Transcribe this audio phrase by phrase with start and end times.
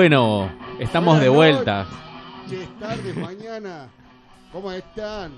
[0.00, 1.86] Bueno, estamos Buenas de vuelta.
[2.46, 3.88] noches, tardes, mañana.
[4.50, 5.30] ¿Cómo están?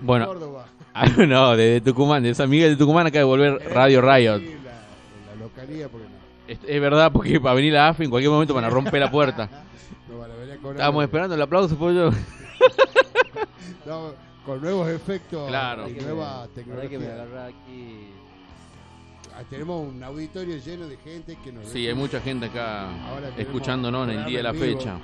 [0.00, 0.26] En Bueno.
[0.26, 0.66] Córdoba.
[0.92, 4.38] Ah, no, de Tucumán, de San Miguel de Tucumán acaba de volver Radio Riot.
[4.40, 4.72] Sí, la,
[5.32, 6.16] la localía, porque no.
[6.48, 8.98] Es, es verdad, porque va a venir la AFI en cualquier momento van a romper
[8.98, 9.48] la puerta.
[10.10, 10.18] No
[10.56, 10.72] cobrar.
[10.74, 12.10] Estábamos esperando el aplauso, pues yo.
[13.86, 15.88] No, con nuevos efectos Claro.
[15.88, 17.12] y nueva verdad que me tecnología.
[17.22, 18.10] agarra aquí.
[19.40, 22.88] Ah, Tenemos un auditorio lleno de gente que nos Sí, hay mucha gente acá
[23.38, 24.64] escuchándonos en el día de la vivo.
[24.64, 24.98] fecha.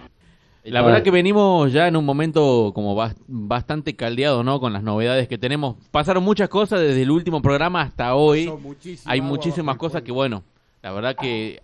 [0.65, 4.59] La verdad que venimos ya en un momento como bas- bastante caldeado, ¿no?
[4.61, 5.77] Con las novedades que tenemos.
[5.93, 8.47] Pasaron muchas cosas desde el último programa hasta hoy.
[8.47, 10.43] Son muchísimas Hay muchísimas cosas que, bueno,
[10.83, 11.63] la verdad que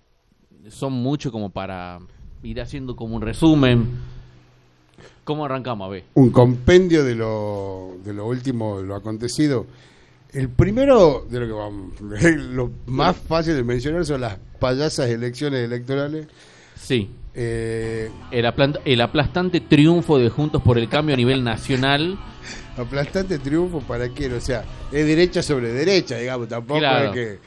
[0.69, 1.99] son mucho como para
[2.45, 3.89] ir haciendo como un resumen.
[5.25, 5.87] ¿Cómo arrancamos?
[5.87, 6.05] A ver.
[6.15, 9.67] un compendio de lo, de lo último, de lo acontecido.
[10.33, 11.93] El primero de lo que vamos,
[12.55, 16.27] lo más fácil de mencionar son las payasas elecciones electorales.
[16.77, 17.11] Sí.
[17.35, 22.19] Eh, El, aplant- el aplastante triunfo de Juntos por el Cambio a nivel nacional.
[22.77, 27.07] aplastante triunfo para quién, o sea, es derecha sobre derecha, digamos, tampoco Claro.
[27.07, 27.39] es que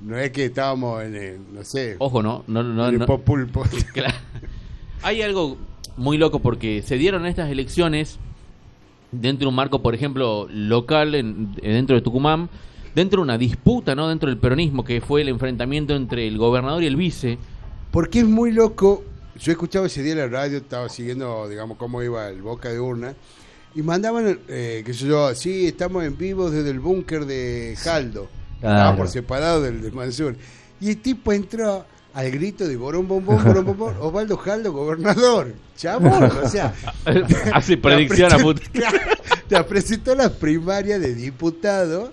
[0.00, 2.42] no es que estábamos en el, no sé, Ojo, ¿no?
[2.48, 3.64] No, no, en el no- populpo.
[3.92, 4.14] Claro.
[5.02, 5.58] Hay algo
[5.96, 8.18] muy loco porque se dieron estas elecciones
[9.12, 12.48] dentro de un marco, por ejemplo, local en- dentro de Tucumán,
[12.94, 14.08] dentro de una disputa, ¿no?
[14.08, 17.38] Dentro del peronismo, que fue el enfrentamiento entre el gobernador y el vice.
[17.90, 19.04] Porque es muy loco.
[19.38, 22.80] Yo escuchaba ese día en la radio, estaba siguiendo, digamos, cómo iba el boca de
[22.80, 23.14] urna.
[23.74, 28.28] Y mandaban, eh, que sé yo, sí, estamos en vivo desde el búnker de Jaldo.
[28.60, 28.76] Claro.
[28.76, 30.36] Estaba por separado del de Mansur.
[30.80, 35.54] Y el tipo entró al grito de Borón Bombón, Borón Bombón, Osvaldo Jaldo, gobernador.
[35.76, 36.74] Chabón, o sea.
[37.54, 38.62] Hace predicción a puta.
[39.48, 42.12] Te presentó las primarias de diputado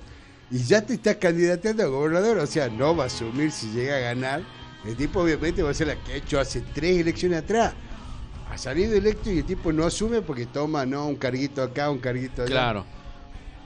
[0.52, 2.38] y ya te estás candidateando a gobernador.
[2.40, 4.42] O sea, no va a asumir si llega a ganar.
[4.86, 7.74] El tipo obviamente va a ser la que ha hecho hace tres elecciones atrás.
[8.50, 12.00] Ha salido electo y el tipo no asume porque toma no un carguito acá, un
[12.00, 12.52] carguito allá.
[12.52, 12.86] Claro.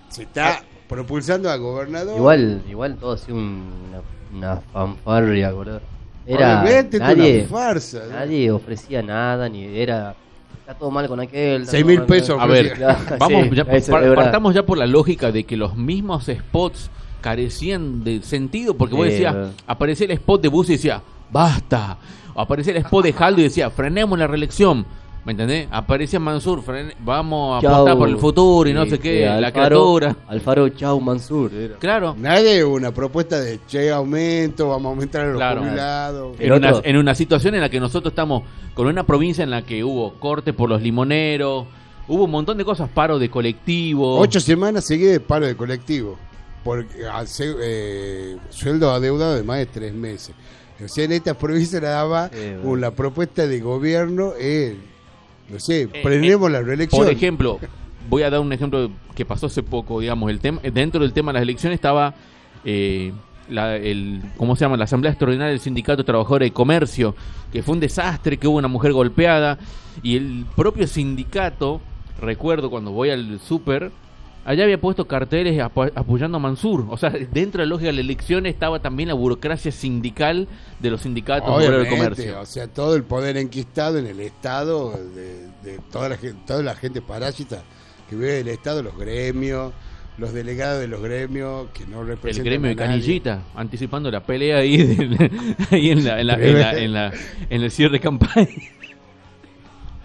[0.09, 2.17] Se está propulsando a gobernador.
[2.17, 4.01] Igual, igual todo ha sido un- una,
[4.55, 5.81] una fanfarria, boludo.
[6.25, 7.99] Era Obviamente, esto es nadie, una farsa.
[8.07, 8.13] ¿no?
[8.13, 10.15] nadie ofrecía nada, ni era.
[10.59, 11.61] Está todo mal con aquel.
[11.63, 13.65] está Seis todo mil mal con pesos A ver, Claro, vamos, sí, ya,
[14.15, 16.89] partamos ya por la lógica de que los mismos spots
[17.19, 19.51] carecían de sentido, porque vos decías, verdad.
[19.67, 21.01] aparecía el spot de Bus y decía,
[21.31, 21.97] basta.
[22.33, 24.85] O aparecía el spot de Jaldo y decía, frenemos la reelección.
[25.25, 25.69] ¿Me entendés?
[25.71, 26.61] Aparecía Mansur,
[26.99, 27.73] vamos a Chau.
[27.73, 30.15] apostar por el futuro y no sé sí, qué, la Alfaro- criatura.
[30.27, 31.53] Alfaro Chau Mansur.
[31.53, 31.75] era.
[31.77, 32.13] Claro.
[32.19, 35.61] Nadie una propuesta de che aumento, vamos a aumentar a los Claro.
[35.63, 36.35] jubilados.
[36.39, 39.49] En una, otro- en una situación en la que nosotros estamos con una provincia en
[39.51, 41.67] la que hubo corte por los limoneros,
[42.09, 44.19] hubo un montón de cosas, paro de colectivo.
[44.19, 46.17] Ocho semanas seguidas de paro de colectivo.
[46.65, 50.35] Porque hace, eh, sueldo adeudado de más de tres meses.
[50.83, 52.61] O sea, en esta provincia la daba bueno.
[52.69, 54.75] una propuesta de gobierno, eh,
[55.49, 57.03] no sé, Eh, prendemos la reelección.
[57.03, 57.59] Por ejemplo,
[58.09, 61.31] voy a dar un ejemplo que pasó hace poco, digamos, el tema dentro del tema
[61.31, 62.13] de las elecciones estaba
[62.65, 63.11] eh,
[63.49, 64.77] la, el, ¿cómo se llama?
[64.77, 67.15] La Asamblea Extraordinaria del Sindicato de Trabajadores de Comercio,
[67.51, 69.57] que fue un desastre, que hubo una mujer golpeada,
[70.01, 71.81] y el propio sindicato,
[72.19, 73.91] recuerdo cuando voy al súper,
[74.45, 76.85] allá había puesto carteles apo- apoyando a Mansur.
[76.89, 80.47] O sea, dentro de la lógica de la elección estaba también la burocracia sindical
[80.79, 82.39] de los sindicatos obreros del comercio.
[82.39, 86.61] o sea, todo el poder enquistado en el Estado, de, de toda, la, gen- toda
[86.63, 87.63] la gente parásita
[88.09, 89.71] que vive del Estado, los gremios,
[90.17, 92.75] los delegados de los gremios que no El representan gremio de.
[92.75, 95.31] Canillita, anticipando la pelea ahí, del-
[95.71, 97.13] ahí en, la, en, la- en, la- en la-
[97.49, 98.47] en el cierre de campaña.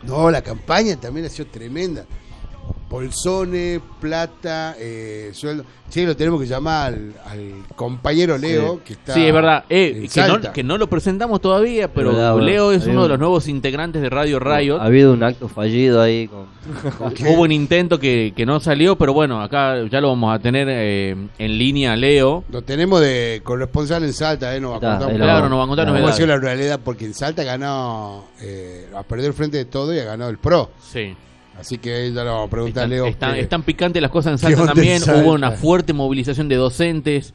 [0.02, 2.04] No, la campaña también ha sido tremenda.
[2.90, 5.64] Bolsones, plata, eh, sueldo.
[5.90, 9.14] Sí, lo tenemos que llamar al, al compañero Leo, que está.
[9.14, 9.64] Sí, es verdad.
[9.70, 12.36] Eh, en que, no, que no lo presentamos todavía, pero Verdad.
[12.40, 14.78] Leo es uno de los nuevos integrantes de Radio Riot.
[14.80, 16.46] Ha habido un acto fallido ahí con.
[17.28, 20.68] Hubo un intento que, que no salió, pero bueno, acá ya lo vamos a tener
[20.70, 22.44] eh, en línea, Leo.
[22.50, 24.60] Lo tenemos de corresponsal en Salta, ¿eh?
[24.60, 25.50] Nos va a contar Claro, vamos.
[25.50, 26.16] nos va a contar La cómo ha novedades.
[26.16, 29.98] sido la realidad, porque en Salta ganó, eh, ha perdido el frente de todo y
[29.98, 30.70] ha ganado el PRO.
[30.82, 31.14] Sí.
[31.58, 33.06] Así que ya lo vamos a preguntar, Están, Leo.
[33.06, 35.00] están- que- están picantes las cosas en ¿Qué Salta también.
[35.00, 35.22] Salta?
[35.22, 37.34] Hubo una fuerte movilización de docentes.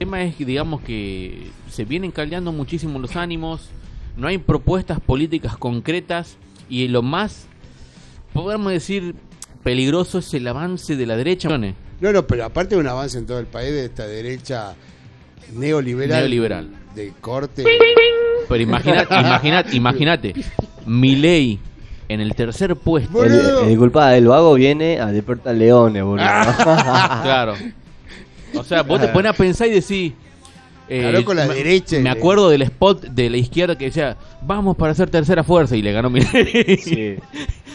[0.00, 3.70] El tema es, que, digamos, que se vienen caldeando muchísimo los ánimos.
[4.16, 6.36] No hay propuestas políticas concretas.
[6.68, 7.46] Y lo más,
[8.34, 9.14] podemos decir,
[9.64, 11.48] peligroso es el avance de la derecha.
[11.48, 14.74] No, no, pero aparte de un avance en todo el país de esta derecha
[15.54, 16.20] neoliberal.
[16.20, 16.68] Neoliberal.
[16.94, 17.64] De corte.
[18.48, 20.34] Pero imagínate, imagínate, imagínate.
[20.86, 21.58] Milei
[22.08, 23.12] en el tercer puesto.
[23.12, 23.62] Boludo.
[23.64, 26.24] El, el del vago viene a despertar leones, boludo.
[27.22, 27.54] Claro.
[28.54, 30.12] O sea, vos te pones a pensar y decís,
[30.88, 34.16] Eh, con la me- derecha Me le- acuerdo del spot de la izquierda que decía,
[34.40, 36.78] vamos para hacer tercera fuerza y le ganó Milei.
[36.78, 37.16] Sí.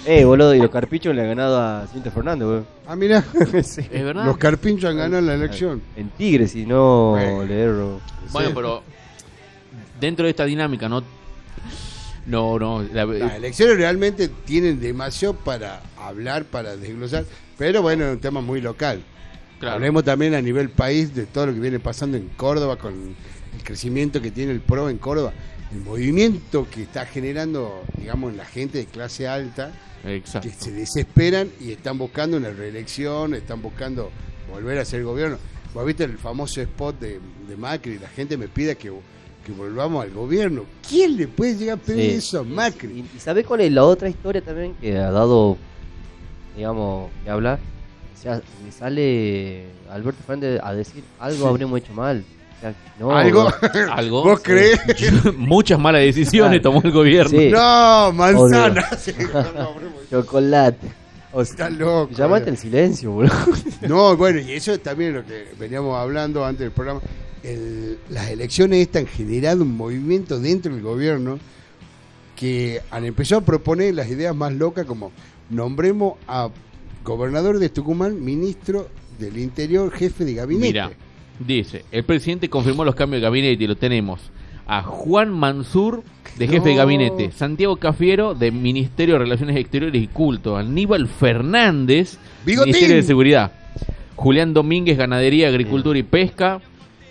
[0.05, 2.65] Eh, boludo, y los carpichos le han ganado a Cinto Fernández, weón.
[2.87, 3.23] Ah, mira,
[3.63, 3.81] Sí.
[3.91, 4.25] Es verdad.
[4.25, 5.81] los carpinchos han ganado la elección.
[5.95, 7.45] En Tigre, si no Bueno.
[7.45, 7.99] le erro.
[8.31, 8.53] Bueno, Sí.
[8.55, 8.83] pero
[10.01, 11.03] dentro de esta dinámica, no.
[12.25, 12.81] No, no.
[12.83, 17.25] la- Las elecciones realmente tienen demasiado para hablar, para desglosar,
[17.57, 19.03] pero bueno, es un tema muy local.
[19.59, 19.75] claro.
[19.75, 22.93] Hablemos también a nivel país de todo lo que viene pasando en Córdoba con
[23.57, 25.33] el crecimiento que tiene el PRO en Córdoba,
[25.71, 29.71] el movimiento que está generando, digamos, la gente de clase alta,
[30.05, 30.49] Exacto.
[30.49, 34.11] que se desesperan y están buscando una reelección, están buscando
[34.51, 35.37] volver a ser gobierno.
[35.73, 38.91] Vos viste el famoso spot de, de Macri, la gente me pide que,
[39.45, 40.63] que volvamos al gobierno.
[40.87, 42.17] ¿Quién le puede llegar a pedir Sí.
[42.17, 42.99] eso a Macri?
[43.13, 45.57] ¿Y, y sabés cuál es la otra historia también que ha dado,
[46.55, 47.59] digamos, que hablar?
[48.17, 52.23] O sea, me sale Alberto Fernández a decir algo habremos hecho mal.
[52.57, 53.49] O sea, no, ¿Algo?
[53.91, 54.23] Algo.
[54.23, 54.79] ¿Vos crees?
[55.37, 57.37] Muchas malas decisiones tomó el gobierno.
[57.37, 57.49] Sí.
[57.49, 58.89] No, manzana.
[58.97, 59.75] Sí, no, no,
[60.09, 60.87] Chocolate.
[61.33, 62.13] O Está loco.
[62.15, 63.33] Llamate el silencio, boludo.
[63.81, 67.01] No, bueno, y eso también es lo que veníamos hablando antes del programa.
[67.43, 71.39] El- las elecciones estas han generado un movimiento dentro del gobierno
[72.35, 75.11] que han empezado a proponer las ideas más locas como
[75.49, 76.49] nombremos a
[77.03, 78.87] gobernador de Tucumán, ministro
[79.19, 80.67] del Interior, jefe de gabinete.
[80.67, 80.91] Mira,
[81.45, 84.19] dice, el presidente confirmó los cambios de gabinete y lo tenemos.
[84.65, 86.01] A Juan Mansur
[86.37, 92.17] de jefe de gabinete, Santiago Cafiero de Ministerio de Relaciones Exteriores y Culto, Aníbal Fernández,
[92.45, 92.71] ¡Bigotín!
[92.71, 93.51] Ministerio de Seguridad,
[94.15, 96.61] Julián Domínguez, Ganadería, Agricultura y Pesca,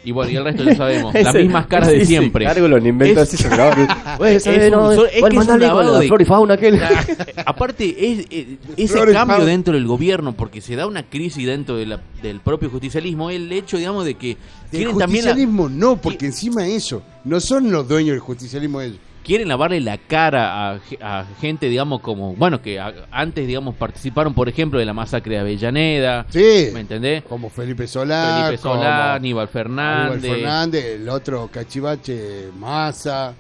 [0.05, 2.45] y bueno, y el resto ya sabemos, las mismas caras de siempre.
[2.45, 3.49] cargo lo inventó Es- así se
[4.27, 4.47] Es
[5.07, 6.81] es ¿cuál que es un lavado la de- flor y fauna aquel?
[7.47, 11.77] Aparte, es, eh, ese Flores cambio dentro del gobierno, porque se da una crisis dentro
[11.77, 14.39] de la- del propio justicialismo, el hecho, digamos, de que Del
[14.71, 18.81] quieren también la- justicialismo no, porque encima de eso, no son los dueños del justicialismo
[18.81, 18.99] ellos.
[19.25, 24.35] Quieren lavarle la cara a, a gente, digamos, como, bueno, que a- antes, digamos, participaron,
[24.35, 27.23] por ejemplo, de la masacre de Avellaneda, Sí, ¿me entendés?
[27.25, 30.31] como Felipe Solá, Felipe Solá, como- Aníbal Aníbal Fernández.
[30.31, 33.35] Fernández, el otro cachivache Massa,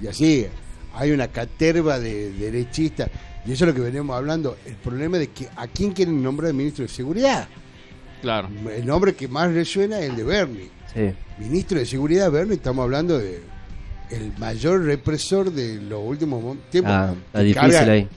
[0.00, 0.46] y así.
[0.94, 3.08] Hay una caterva de derechistas.
[3.46, 4.56] Y eso es lo que veníamos hablando.
[4.66, 7.46] El problema de que a quién quieren nombrar ministro de Seguridad.
[8.20, 8.48] Claro.
[8.74, 10.70] El nombre que más resuena es el de Bernie.
[10.92, 11.12] Sí.
[11.38, 13.40] Ministro de Seguridad, Bernie, estamos hablando de
[14.10, 16.92] el mayor represor de los últimos mo- tiempos.
[16.94, 18.08] Ah, está difícil carga, ahí.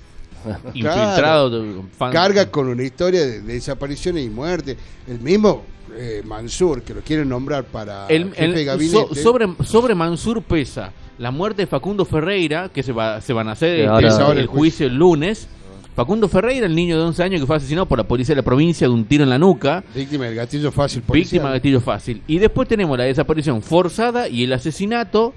[0.74, 1.86] Infiltrado.
[2.12, 4.78] carga con una historia de, de desapariciones y muerte.
[5.08, 5.64] El mismo
[5.96, 8.94] eh, Mansur, que lo quieren nombrar para El- jefe el- de gabinete.
[9.10, 13.48] so- sobre, sobre Mansur pesa la muerte de Facundo Ferreira, que se, va, se van
[13.50, 15.48] a hacer el, ahora- el- ahora el el juicio el lunes.
[15.94, 18.46] Facundo Ferreira, el niño de 11 años que fue asesinado por la policía de la
[18.46, 21.02] provincia de un tiro en la nuca, Víctima del gatillo fácil.
[21.02, 21.44] víctima policial.
[21.44, 22.22] de gatillo fácil.
[22.28, 25.34] Y después tenemos la desaparición forzada y el asesinato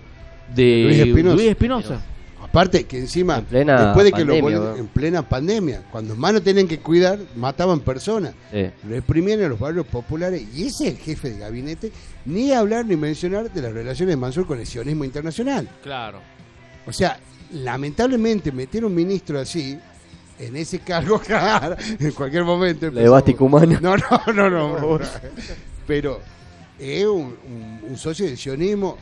[0.54, 1.34] de Luis Espinosa.
[1.36, 2.00] Luis Espinosa.
[2.42, 6.32] Aparte que encima, En plena después de que pandemia, lo en plena pandemia, cuando más
[6.34, 8.66] no tenían que cuidar, mataban personas, Sí.
[8.88, 11.90] reprimían a los barrios populares, y ese es el jefe de gabinete,
[12.26, 15.68] ni hablar ni mencionar de las relaciones de Mansur con el sionismo internacional.
[15.82, 16.20] Claro.
[16.86, 17.18] O sea,
[17.52, 19.76] lamentablemente meter un ministro así,
[20.38, 21.20] en ese cargo,
[21.98, 22.88] en cualquier momento...
[22.90, 23.80] La evástica humana.
[23.82, 24.98] No, no, no, no.
[25.88, 26.20] Pero
[26.78, 28.96] es un, un- un socio del sionismo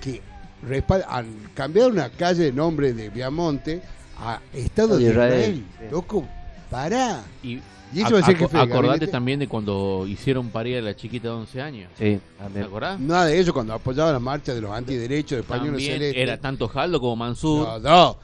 [0.00, 0.20] que
[0.62, 3.82] respalda, han cambiado una calle de nombre de Viamonte
[4.18, 5.32] a Estado de De Israel.
[5.40, 5.84] Israel, sí.
[5.90, 6.24] Loco,
[6.70, 7.22] pará.
[7.42, 7.60] Y,
[7.92, 9.06] Y eso va a ser aco- jefe de acordate gabinete.
[9.12, 11.90] también de cuando hicieron parir a la chiquita de 11 años.
[11.98, 12.18] Sí,
[12.52, 12.98] ¿Te acordás?
[12.98, 16.20] Nada de eso cuando apoyaba la marcha de los antiderechos de Celeste.
[16.22, 17.66] era tanto Jaldo como Mansur.
[17.66, 18.18] No, no.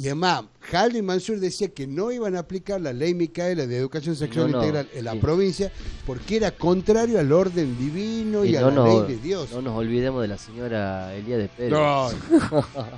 [0.00, 4.14] Y además, Halde Mansur decía que no iban a aplicar la ley Micaela de educación
[4.14, 5.18] sexual No, no, integral en la sí.
[5.18, 5.72] provincia
[6.06, 9.50] porque era contrario al orden divino y, Y a la nos, ley de Dios.
[9.50, 11.72] no nos olvidemos de la señora Elía de Pérez.
[11.72, 12.10] No,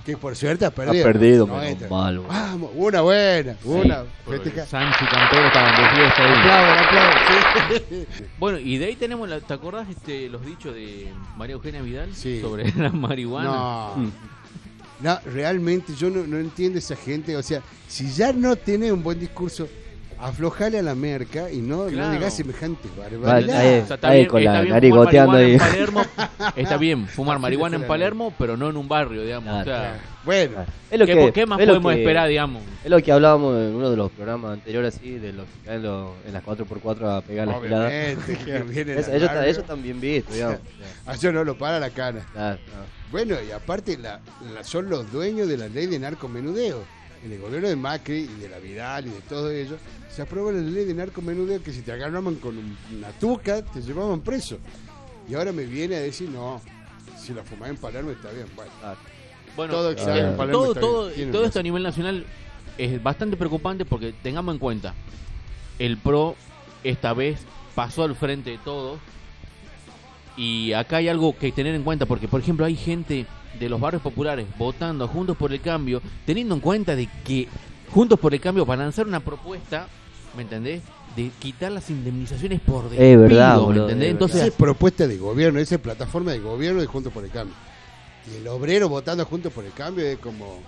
[0.04, 1.04] que por suerte ha ha perdido.
[1.04, 1.88] perdido, No menos entra.
[1.88, 2.18] mal.
[2.18, 4.04] Vamos, una buena, una.
[4.68, 6.38] Sancho y Campero estaban de fiesta ahí.
[6.38, 8.06] Aplaudan, aplaudan, sí.
[8.38, 12.14] Bueno, y de ahí tenemos, la, ¿te acordás este, los dichos de María Eugenia Vidal
[12.14, 12.42] Sí.
[12.42, 13.48] sobre la marihuana?
[13.96, 14.30] No.
[15.02, 17.36] No, realmente yo no, no entiendo esa gente.
[17.36, 19.68] O sea, si ya no tiene un buen discurso,
[20.20, 22.08] aflojale a la merca y no, Claro.
[22.08, 23.56] no digas semejante Vale, barbaridad.
[23.60, 25.60] ahí- O sea, está ahí bien, con está la bien nariz fumar goteando marihuana en
[25.62, 25.70] ahí.
[25.70, 26.02] Palermo,
[26.56, 27.88] está bien fumar marihuana en Claro.
[27.88, 29.60] Palermo, pero no en un barrio, digamos.
[29.60, 29.82] o Claro.
[29.94, 32.62] sea, Bueno, Es lo ¿qué, que, qué más es lo podemos que- esperar, digamos?
[32.84, 35.82] Es lo que hablábamos en uno de los programas anteriores, así, de los que caen
[35.82, 40.34] los- en las 4x4 a pegar obviamente, que viene Eso, la ellos, ellos también vistos,
[40.34, 40.58] digamos.
[41.06, 41.88] Ah, yo no lo para la.
[41.88, 43.00] Claro, no.
[43.10, 44.20] Bueno, y aparte la,
[44.54, 46.99] la- son los dueños de la ley de narcomenudeo.
[47.24, 49.76] En el gobierno de Macri y de la Vidal y de todo ello,
[50.14, 53.82] se aprobó la ley de narcomenudeo que si te agarraban con un- una tuca, te
[53.82, 54.58] llevaban preso.
[55.28, 56.60] Y ahora me viene a decir, no,
[57.22, 58.46] Si la fumás en Palermo está bien,
[59.54, 59.72] bueno.
[59.74, 59.94] Todo eh,
[60.30, 62.24] en Palermo todo, está todo, esto a nivel nacional
[62.78, 64.94] es bastante preocupante porque tengamos en cuenta,
[65.78, 66.34] el PRO
[66.82, 67.38] esta vez
[67.74, 68.98] pasó al frente de todo
[70.36, 73.26] y acá hay algo que tener en cuenta porque, por ejemplo, hay gente
[73.58, 77.48] de los barrios populares votando a Juntos por el Cambio, teniendo en cuenta de que
[77.90, 79.88] Juntos por el Cambio va a lanzar una propuesta,
[80.36, 80.82] ¿me entendés?
[81.16, 84.06] De quitar las indemnizaciones por despido, verdad, ¿me boludo, entendés?
[84.06, 87.24] es Entonces, esa es propuesta de gobierno, esa es plataforma de gobierno de Juntos por
[87.24, 87.54] el Cambio.
[88.32, 90.60] Y el obrero votando Juntos por el Cambio es como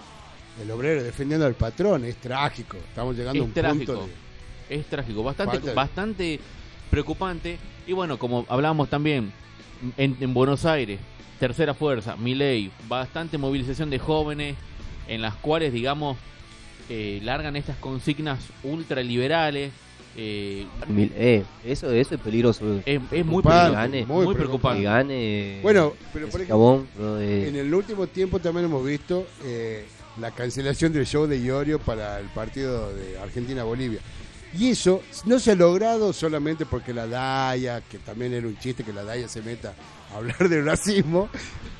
[0.61, 2.77] el obrero defendiendo al patrón, es trágico.
[2.77, 3.95] Estamos llegando a un trágico.
[3.95, 4.09] punto
[4.69, 4.77] de...
[4.77, 6.41] es trágico, bastante, Falta bastante
[6.91, 7.59] preocupante.
[7.87, 9.33] Y bueno, como hablábamos también
[9.97, 10.99] en, en Buenos Aires,
[11.41, 14.57] tercera fuerza, Milei, bastante movilización de jóvenes
[15.09, 16.17] en las cuales, digamos,
[16.89, 19.73] eh, largan estas consignas ultraliberales.
[20.15, 22.81] Eh, Mil- eh, eso, eso es peligroso.
[22.85, 24.07] es, es muy Preocupante, preocupante.
[24.07, 24.83] muy preocupante.
[24.83, 25.59] gane.
[25.62, 29.87] Bueno, pero por ejemplo, bro, en el último tiempo también hemos visto eh,
[30.21, 34.01] la cancelación del show de Iorio para el partido de Argentina-Bolivia.
[34.59, 38.85] Y eso no se ha logrado solamente porque la DAIA, que también era un chiste
[38.85, 39.75] que la DAIA se meta
[40.12, 41.28] a hablar de racismo,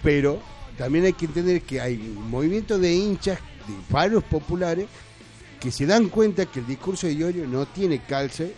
[0.03, 0.41] pero
[0.79, 3.39] también hay que entender que hay un movimiento de hinchas,
[3.69, 4.87] de paros populares,
[5.61, 8.55] que se dan cuenta que el discurso de Iorio no tiene calce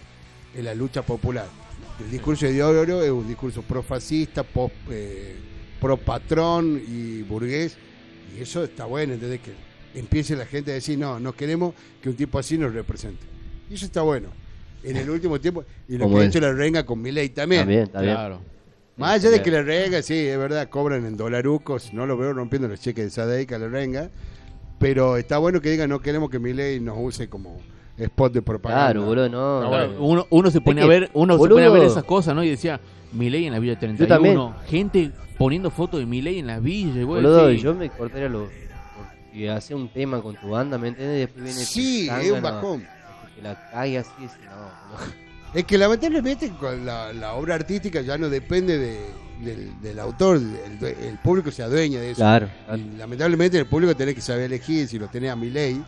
[0.55, 1.49] en la lucha popular.
[2.01, 5.37] El discurso de Iorio es un discurso profascista, pro, eh,
[5.81, 5.99] pro
[6.63, 7.77] y burgués,
[8.35, 9.41] y eso está bueno, ¿entendés?
[9.41, 9.53] Que
[9.99, 13.34] empiece la gente a decir, no, no queremos que un tipo así nos represente.
[13.71, 14.29] Y eso está bueno.
[14.83, 17.63] En el último tiempo, y lo que ha hecho la renga con Milei también.
[17.63, 18.15] También, está bien.
[18.15, 18.41] Claro.
[18.97, 22.33] Más allá de que la renga, sí, es verdad, cobran en dolarucos, no lo veo
[22.33, 24.11] rompiendo los cheques de Sadeica la renga,
[24.79, 27.59] pero está bueno que digan, no queremos que Milei nos use como
[27.97, 28.93] spot de propaganda.
[28.93, 29.69] Claro, boludo, no.
[29.69, 32.35] Claro, uno, uno se pone que, a ver, uno se pone a ver esas cosas,
[32.35, 32.45] ¿no?
[32.45, 32.81] Y decía,
[33.13, 34.39] Milei en la Villa 31, también.
[34.69, 38.29] gente poniendo fotos de Milei en la villa, y vos Boludo, decís, yo me cortaría
[38.29, 38.49] los.
[38.97, 41.19] Porque hace un tema con tu banda, ¿me entiendes?
[41.19, 41.61] Después viene.
[41.61, 42.85] Sí, es un bajón.
[43.37, 45.13] Que la cague así, es- no, boludo.
[45.55, 50.37] Es que lamentablemente con la, la obra artística ya no depende de- del, del autor,
[50.37, 52.19] el, el público se adueña de eso.
[52.21, 52.81] Claro, claro.
[52.81, 55.83] Y lamentablemente el público tiene que saber elegir si lo tenés a Milei,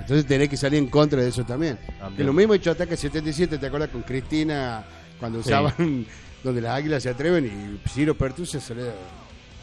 [0.00, 1.78] entonces tenés que salir en contra de eso también.
[1.98, 2.16] También.
[2.16, 4.84] Que lo mismo hecho Ataque 77, ¿te acuerdas con Cristina
[5.20, 5.48] cuando Sí.
[5.48, 6.06] usaban
[6.44, 7.46] donde las águilas se atreven
[7.84, 8.82] y Ciro Pertusa sale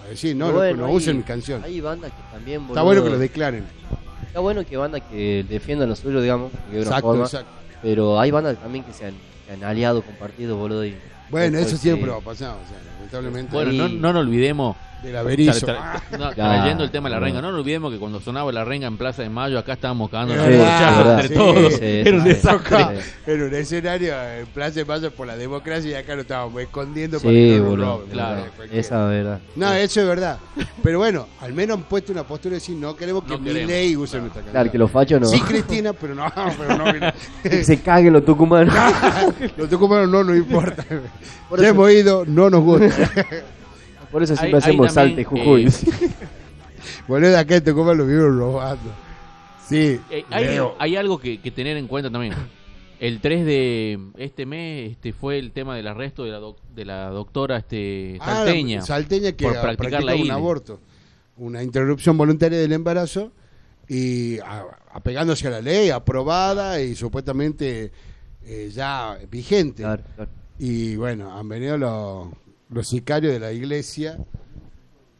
[0.04, 1.64] a decir, no, Pero no, bueno, no hay- usen mi canción.
[1.64, 2.74] Hay bandas que también, boludo.
[2.74, 3.64] Está bueno que lo declaren.
[4.34, 7.26] Está bueno que bandas que defiendan lo suyo, digamos, de una Exacto, forma.
[7.26, 7.52] exacto.
[7.84, 9.14] Pero hay bandas también que se han,
[9.46, 10.84] que han aliado con partidos, boludo.
[10.84, 10.96] Y
[11.30, 13.54] Bueno, eso siempre va a pasar, o sea, lamentablemente.
[13.54, 15.68] Bueno, no, no nos olvidemos, del averizo.
[15.68, 18.00] tra- Ah, tra- no, Ya, trayendo el tema de la renga, no nos olvidemos que
[18.00, 21.20] cuando sonaba la renga en Plaza de Mayo, acá estábamos cagando Es es verdad.
[21.22, 21.74] entre Sí, todos.
[21.74, 22.78] sí, Era un sí, desastre.
[23.02, 23.12] sí.
[23.28, 27.20] En un escenario en Plaza de Mayo por la democracia y acá lo estábamos escondiendo
[27.20, 27.86] para Sí, que no boludo.
[27.98, 28.10] roben.
[28.10, 28.46] claro.
[28.72, 29.40] Esa verdad.
[29.56, 30.38] No, eso es verdad.
[30.82, 33.68] Pero bueno, al menos han puesto una postura de decir no queremos que No queremos,
[33.68, 34.22] Milei use claro.
[34.24, 34.52] nuestra canción.
[34.54, 35.28] Claro, que los fachos no.
[35.28, 36.26] Sí, Cristina, pero no,
[36.58, 36.94] pero no.
[36.94, 37.14] mira.
[37.42, 38.74] que se caguen los tucumanos.
[39.58, 40.86] Los tucumanos no nos importa.
[41.58, 42.88] Ya hemos ido, no nos gusta.
[44.14, 45.66] Por eso siempre ahí hacemos también, salte, Jujuy.
[45.66, 46.10] eh,
[47.08, 48.92] Boludo, acá en Tucumán lo vieron robando.
[49.68, 50.00] Sí.
[50.10, 50.24] Eh,
[50.80, 52.34] hay, algo que, que tener en cuenta también.
[53.00, 56.86] El 3 de este mes este fue el tema del arresto de la, doc- de
[56.86, 58.82] la doctora este, Ah, la- salteña.
[58.82, 60.32] salteña que por ha practicar la un ILE.
[60.32, 60.80] aborto.
[61.38, 63.32] Una interrupción voluntaria del embarazo
[63.90, 67.92] y a- apegándose a la ley, aprobada y supuestamente
[68.46, 69.84] eh, ya vigente.
[69.84, 70.32] Claro, claro.
[70.60, 72.28] Y bueno, han venido los,
[72.74, 74.18] los sicarios de la iglesia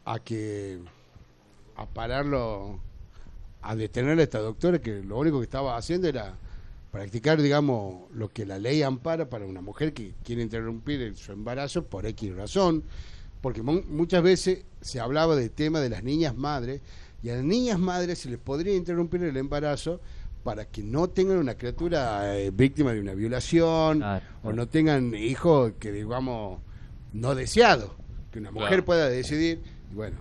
[0.04, 0.78] a que
[1.76, 2.78] a pararlo,
[3.62, 6.34] a detener a esta doctora que lo único que estaba haciendo era
[6.92, 11.84] practicar, digamos, lo que la ley ampara para una mujer que quiere interrumpir su embarazo
[11.84, 12.84] por X razón,
[13.40, 16.82] porque mu- muchas veces se hablaba del tema de las niñas madres
[17.22, 20.00] y a las niñas madres se les podría interrumpir el embarazo
[20.44, 25.14] para que no tengan una criatura eh, víctima de una violación Claro, o no tengan
[25.14, 26.60] hijos que digamos
[27.14, 27.90] no deseados,
[28.30, 28.84] que una mujer Claro.
[28.84, 30.18] pueda decidir, y bueno,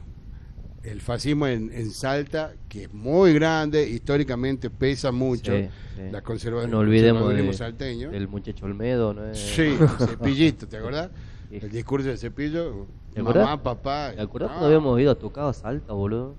[0.83, 6.01] el fascismo en, en Salta, que es muy grande, históricamente pesa mucho, Sí, sí.
[6.11, 8.11] la conserva No olvidemos de- salteño.
[8.11, 9.25] del muchacho Olmedo, ¿no?
[9.25, 9.37] es?
[9.37, 11.09] Sí, cepillito, ¿te acordás?
[11.49, 11.57] Sí.
[11.61, 13.59] El discurso del cepillo, ¿Te mamá, acordás?
[13.59, 14.11] papá.
[14.15, 16.35] ¿Te acordás ah, cuando habíamos ido a tocar a Salta, boludo?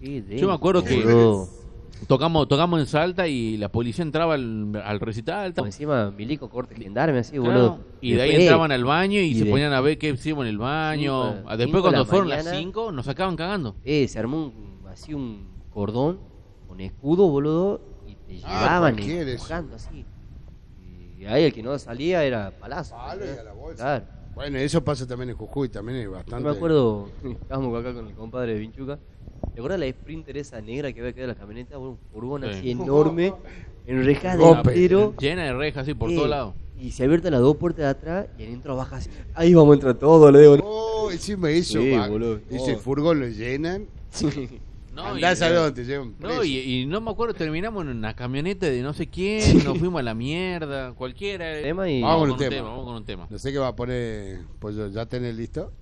[0.00, 1.48] Yo me acuerdo que- boludo.
[2.06, 5.52] Tocamos, tocamos en Salta y la policía entraba al, al recital.
[5.56, 7.78] Encima, Milico corte gendarme así, Claro, boludo.
[8.00, 10.10] y de ahí Después, entraban al baño y, y se de- ponían a ver qué
[10.10, 11.32] hicimos en el baño.
[11.34, 12.58] Cinco- Ah, Después de cuando la fueron las mañana.
[12.58, 13.76] 5 nos sacaban cagando.
[13.84, 16.20] Eh, se armó un, así un cordón
[16.68, 19.30] con escudo, boludo, y te Ah, llevaban cualquiera eso.
[19.32, 20.04] empujando así.
[21.18, 22.94] Y ahí el que no salía era palazo.
[22.94, 23.82] Palo y a la bolsa.
[23.82, 24.15] Claro.
[24.36, 26.44] Bueno, eso pasa también en Jujuy, también es Yo bastante.
[26.44, 28.98] me acuerdo, estábamos acá con el compadre de Vinchuca.
[29.54, 31.78] ¿Te acuerdas la Sprinter esa negra que había quedado en la camioneta?
[31.78, 32.48] Un furgón Sí.
[32.50, 33.32] así enorme,
[33.86, 35.14] en rejas de entero.
[35.18, 36.54] Llena de rejas así por Eh, todos lados.
[36.78, 39.08] Y se abierta las dos puertas de atrás y adentro baja así.
[39.34, 40.56] Ahí vamos a entrar todos, le digo.
[40.62, 42.40] Oh, encima eso, Sí, boludo.
[42.50, 42.78] Ese Oh.
[42.78, 43.86] furgón lo llenan.
[44.96, 46.44] No, Andás y- te llevan No, preso.
[46.44, 50.00] y, y no me acuerdo, terminamos en una camioneta de no sé quién, nos fuimos
[50.00, 51.60] a la mierda, cualquiera.
[51.60, 52.68] Tema y- Vamos con un tema.
[52.68, 53.26] Vamos con un tema.
[53.28, 54.40] No sé qué va a poner.
[54.58, 55.72] Pues ya tenés listo.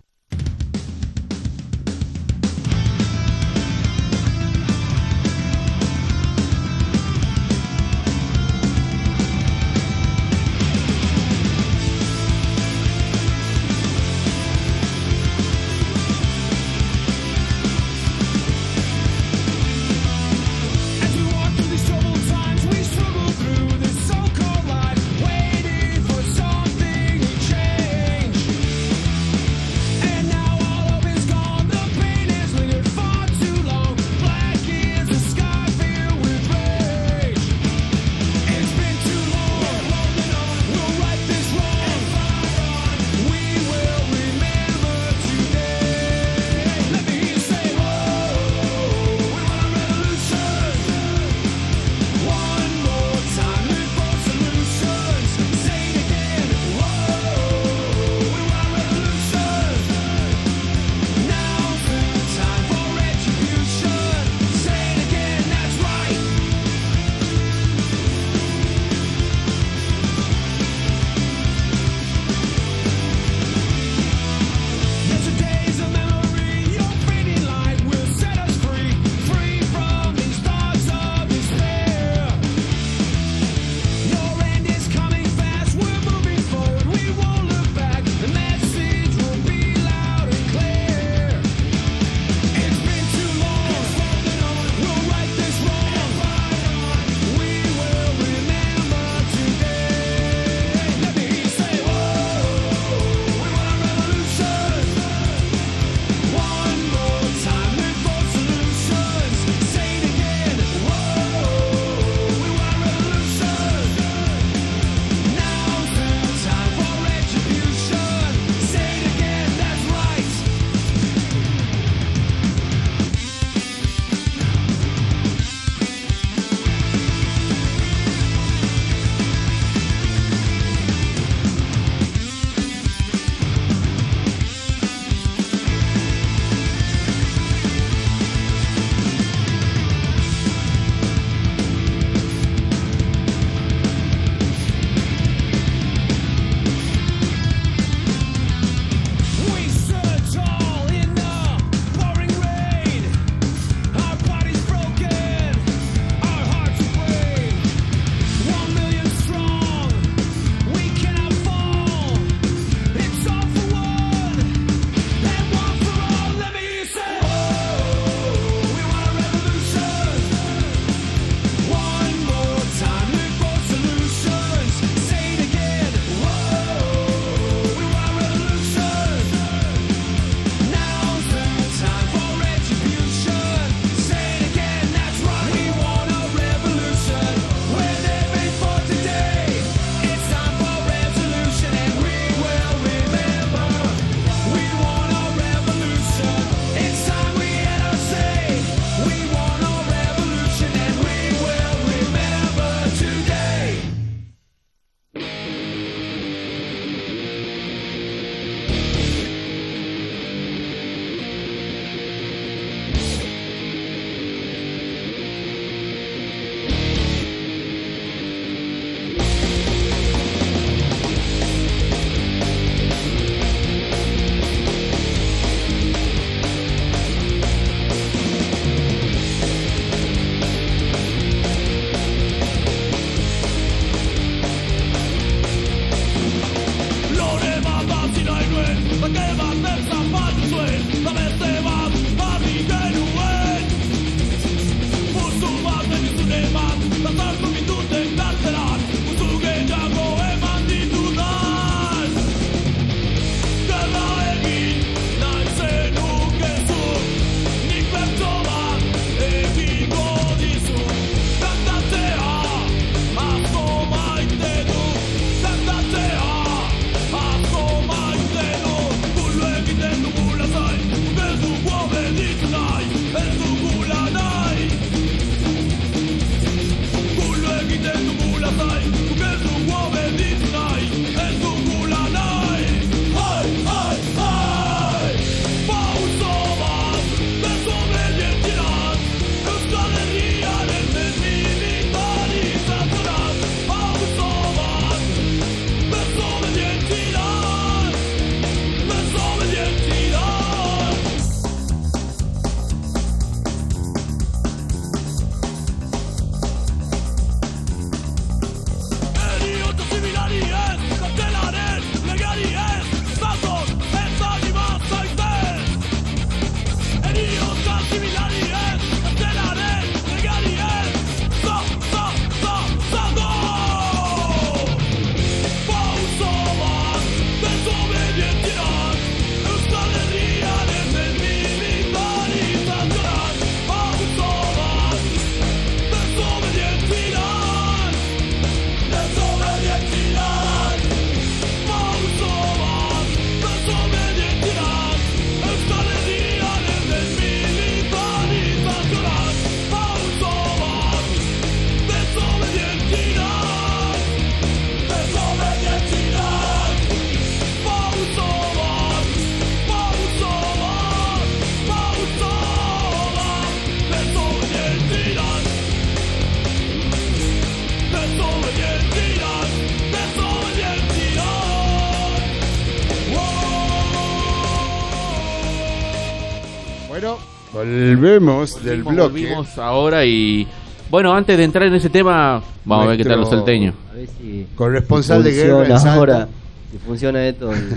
[377.97, 379.01] Volvemos del bloque.
[379.03, 380.47] volvimos ahora y...
[380.91, 383.75] Bueno, antes de entrar en ese tema, vamos a ver qué tal los Nuestro- salteños.
[383.91, 384.47] A ver si.
[384.55, 386.29] Corresponsal si de guerra en ahora.
[386.71, 387.53] Si funciona esto.
[387.53, 387.73] el-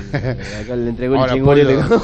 [0.62, 2.02] acá le entregó el Ahora, chingón Pollo,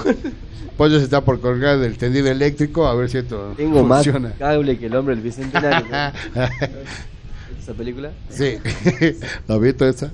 [0.78, 4.32] Pollo se está por colgar del tendido eléctrico a ver si esto Tengo más funciona.
[4.40, 5.86] cable que el hombre del bicentenario.
[7.62, 8.12] ¿Esa película?
[8.30, 8.58] sí,
[9.48, 10.12] ¿la has visto esa?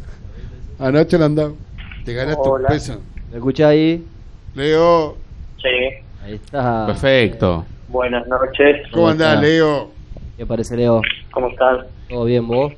[0.80, 1.54] Anoche la andaba.
[2.04, 2.68] Te ganas tu Hola.
[2.70, 3.00] peso.
[3.32, 4.04] ¿Me escuchás ahí?
[4.56, 5.16] Leo,
[5.62, 5.68] Sí,
[6.26, 6.86] Ahí está.
[6.88, 7.66] Perfecto.
[7.90, 8.82] Buenas noches.
[8.92, 9.42] ¿cómo ¿Cómo andás?
[9.42, 9.90] Leo?
[10.38, 11.02] ¿Qué parece, Leo?
[11.32, 11.80] ¿Cómo están?
[12.08, 12.74] ¿Todo bien vos?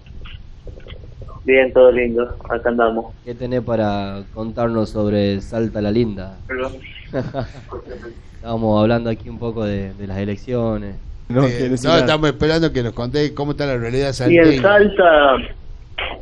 [1.43, 2.35] Bien, todo lindo.
[2.49, 3.13] Acá andamos.
[3.25, 6.37] ¿Qué tenés para contarnos sobre Salta la Linda?
[6.47, 6.73] Perdón.
[8.35, 10.95] Estábamos hablando aquí un poco de, de las elecciones.
[11.29, 14.61] Eh, No, estamos esperando que nos contéis cómo está la realidad Y en salteña.
[14.61, 15.35] Salta,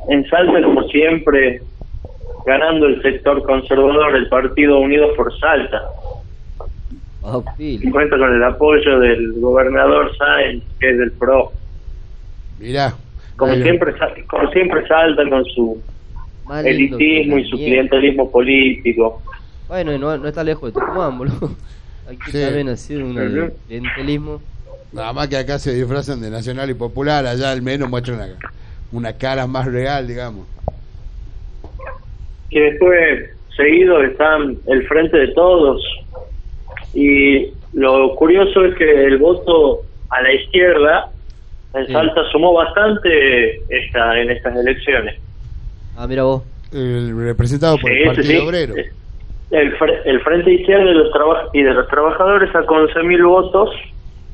[0.09, 1.61] en Salta como siempre,
[2.45, 5.81] ganando el sector conservador, el Partido Unidos por Salta.
[7.31, 7.91] Ah, pil.
[7.91, 11.51] Cuenta con el apoyo del gobernador Sáenz, que es del PRO.
[12.59, 12.93] Mirá.
[13.37, 13.93] Como siempre,
[14.27, 15.81] como siempre Salta con su
[16.65, 19.21] elitismo y su clientelismo político.
[19.67, 21.51] Bueno, y no, no está lejos de Tucumán, boludo.
[22.09, 22.41] Aquí Sí.
[22.41, 24.41] también ha sido un clientelismo.
[24.91, 28.27] Nada más que acá se disfrazan de nacional y popular, allá al menos muestran una,
[28.91, 30.47] una cara más real, digamos.
[32.49, 35.81] que después seguido están el frente de todos
[36.93, 41.09] y lo curioso es que el voto a la izquierda
[41.75, 41.91] en Sí.
[41.93, 45.19] Salta sumó bastante esta en estas elecciones
[45.95, 46.41] Ah, mira vos.
[46.73, 48.47] El representado por Sí, el Partido sí.
[48.47, 48.73] Obrero.
[49.51, 53.69] el, fre- el frente izquierda de los traba- y de los trabajadores sacó 11.000 votos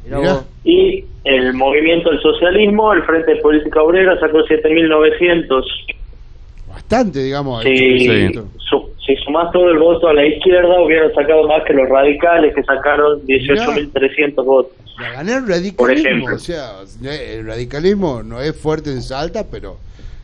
[0.06, 0.34] Mira Mirá.
[0.34, 0.46] vos.
[0.64, 5.66] y el movimiento del socialismo el frente de política obrera sacó 7.900
[6.70, 7.64] Bastante, digamos.
[7.64, 8.32] Sí.
[8.58, 12.56] su- si sumás todo el voto a la izquierda, hubieran sacado más que los radicales,
[12.56, 14.72] que sacaron 18.300 votos.
[15.00, 16.10] La gané el Por radicalismo.
[16.10, 16.36] ejemplo.
[16.36, 16.72] O sea,
[17.04, 19.78] el radicalismo no es fuerte en Salta, pero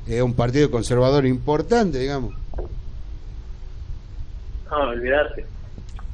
[0.07, 2.33] es un partido conservador importante, digamos.
[4.69, 5.45] No, olvidate.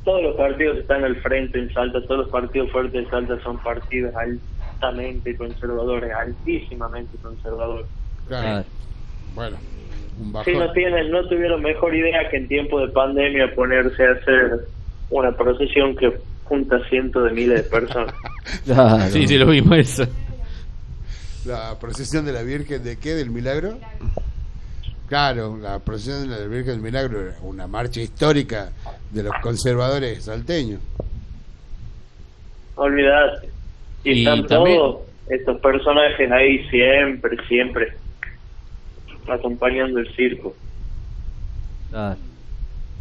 [0.03, 3.39] Todos los partidos que están al frente en Salta, todos los partidos fuertes en Salta
[3.43, 7.86] son partidos altamente conservadores, altísimamente conservadores.
[8.27, 8.65] Claro.
[9.36, 9.58] Bueno,
[10.19, 10.73] un Si no bajón.
[10.73, 14.60] tienen, no tuvieron mejor idea que en tiempo de pandemia ponerse a hacer
[15.10, 16.12] una procesión que
[16.45, 18.13] junta cientos de miles de personas.
[18.65, 19.06] claro.
[19.12, 20.06] Sí, sí, lo vimos eso.
[21.45, 23.13] La procesión de la Virgen de qué?
[23.13, 23.77] ¿Del Milagro?
[25.08, 28.71] Claro, la procesión de la Virgen del Milagro era una marcha histórica
[29.12, 30.82] de los conservadores salteños.
[32.75, 33.49] Olvidate.
[34.03, 34.97] Y, Y están también- todos
[35.30, 37.93] estos personajes ahí siempre, siempre
[39.30, 40.54] acompañando el circo.
[41.92, 42.18] Claro.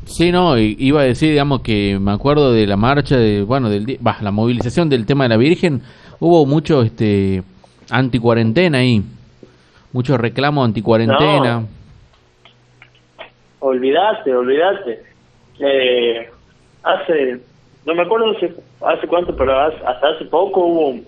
[0.06, 3.96] Sí, no, iba a decir, digamos, que me acuerdo de la marcha, de, bueno, del,
[4.00, 5.82] bah, la movilización del tema de la Virgen,
[6.20, 7.42] hubo mucho este
[7.90, 9.02] anti-cuarentena ahí,
[9.92, 11.60] mucho reclamo anti-cuarentena.
[11.60, 11.68] No.
[13.60, 15.02] Olvidate, olvidate.
[15.58, 16.28] Eh,
[16.84, 17.40] hace,
[17.84, 18.54] no me acuerdo hace,
[18.86, 21.04] hace cuánto, pero hace- hasta hace poco hubo un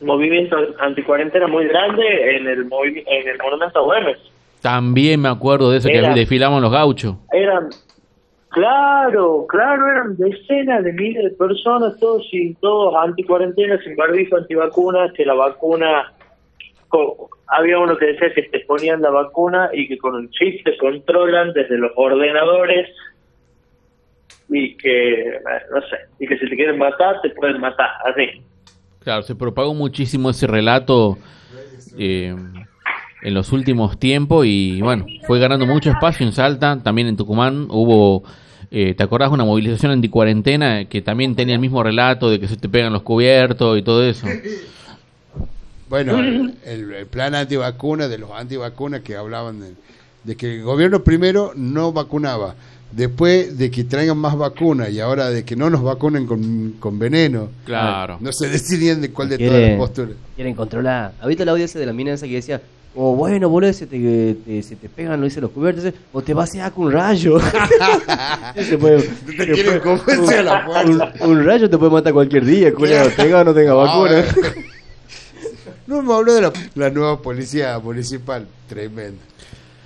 [0.00, 4.18] movimiento anticuarentena muy grande en el en el monumento a Güemes.
[4.64, 7.16] También me acuerdo de eso que desfilaban los gauchos.
[7.32, 7.68] Eran,
[8.48, 15.12] claro, claro, eran decenas de miles de personas, todos sin todos anticuarentena, sin barbijo, antivacunas,
[15.12, 16.14] que la vacuna,
[17.48, 20.78] había uno que decía que te ponían la vacuna y que con un chip te
[20.78, 22.88] controlan desde los ordenadores
[24.48, 25.40] y que,
[25.74, 28.40] no sé, y que si te quieren matar, te pueden matar, así.
[29.00, 31.18] Claro, se propagó muchísimo ese relato
[31.98, 32.34] eh,
[33.24, 37.66] en los últimos tiempos y bueno, fue ganando mucho espacio en Salta, también en Tucumán
[37.70, 38.22] hubo,
[38.70, 39.30] eh, ¿te acordás?
[39.32, 43.02] Una movilización anticuarentena que también tenía el mismo relato de que se te pegan los
[43.02, 44.26] cubiertos y todo eso.
[45.86, 49.74] Bueno, el, el plan antivacuna, de los antivacunas que hablaban de,
[50.24, 52.54] de que el gobierno primero no vacunaba,
[52.90, 56.98] después de que traigan más vacunas y ahora de que no nos vacunen con, con
[56.98, 57.50] veneno.
[57.64, 58.16] Claro.
[58.20, 60.14] No se decidían de cuál de todas las posturas.
[60.34, 61.12] quieren controlar.
[61.20, 62.60] ¿Habiste la audiencia de la mina esa que decía,
[62.96, 66.32] oh, bueno, boludo, se te, te- se te pegan, lo dicen los cubiertos, o te
[66.34, 67.38] vas a hacer con un rayo?
[68.68, 72.72] Se puede- Te quieren puede- a la un, un rayo te puede matar cualquier día,
[72.72, 74.24] culiao, tenga o no tenga vacuna.
[74.28, 74.50] Ah,
[75.86, 79.20] No me habló de la, la nueva policía municipal, tremenda.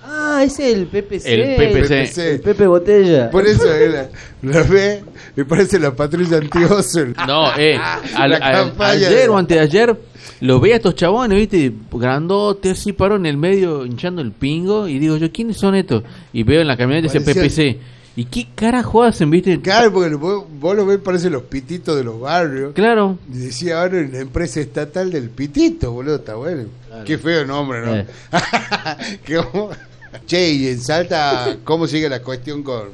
[0.01, 1.25] Ah, ese es el PPC.
[1.25, 2.17] El PPC.
[2.19, 3.29] El Pepe Botella.
[3.29, 4.07] Por eso eh, la,
[4.53, 5.03] la ve,
[5.35, 7.05] me parece la patrulla antioso.
[7.27, 7.77] No, eh,
[8.15, 9.97] al- La al- campaña ayer de- o antes de ayer
[10.41, 14.87] lo veía a estos chabones, viste, grandote, así paró en el medio hinchando el pingo
[14.87, 16.03] y digo yo, ¿quiénes son estos?
[16.33, 17.79] Y veo en la camioneta ese PPC
[18.19, 19.61] ¿Y qué carajo hacen, viste?
[19.61, 22.73] Claro, porque vos, vos lo ves, parece los pititos de los barrios.
[22.73, 23.17] Claro.
[23.31, 26.65] Y decía ahora en la empresa estatal del pitito, boludo, está bueno.
[27.05, 27.95] Qué feo nombre, ¿no?
[27.95, 28.05] Eh.
[30.25, 32.89] Che, y en Salta, ¿cómo sigue la cuestión con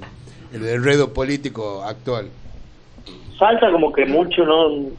[0.54, 2.28] el enredo político actual?
[3.40, 4.90] Salta como que mucho no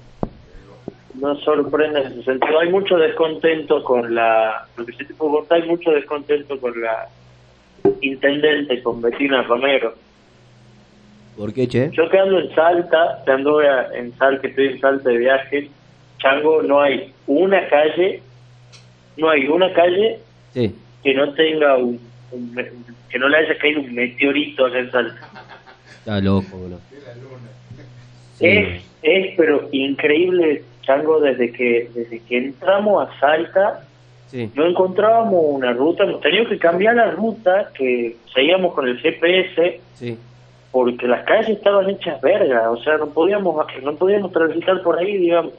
[1.21, 2.59] no sorprende en ese sentido.
[2.61, 4.67] Hay mucho descontento con la...
[4.77, 7.09] Lo que se te puede contar, hay mucho descontento con la
[8.01, 9.95] intendente, con Betina Romero.
[11.37, 11.91] ¿Por qué, che?
[11.93, 15.19] Yo que ando en Salta, que ando a- en Salta, que estoy en Salta de
[15.19, 15.71] viaje,
[16.19, 18.23] Chango, no hay una calle,
[19.17, 20.19] no hay una calle
[20.55, 20.75] Sí.
[21.03, 22.01] que no tenga un,
[22.33, 22.55] un
[23.11, 25.29] que no le haya caído un meteorito acá en Salta.
[25.99, 26.81] Está loco, boludo.
[28.39, 28.47] Sí.
[28.47, 33.83] Es, es pero increíble, Chango, desde que desde que entramos a Salta,
[34.31, 34.51] Sí.
[34.55, 39.81] no encontrábamos una ruta, hemos tenido que cambiar la ruta que seguíamos con el GPS
[39.95, 40.19] Sí.
[40.73, 45.17] porque las calles estaban hechas verga, o sea, no podíamos no podíamos transitar por ahí,
[45.19, 45.53] digamos.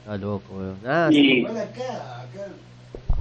[0.00, 0.44] Está loco.
[0.86, 1.40] Ah, sí.
[1.40, 2.46] Y acá, acá,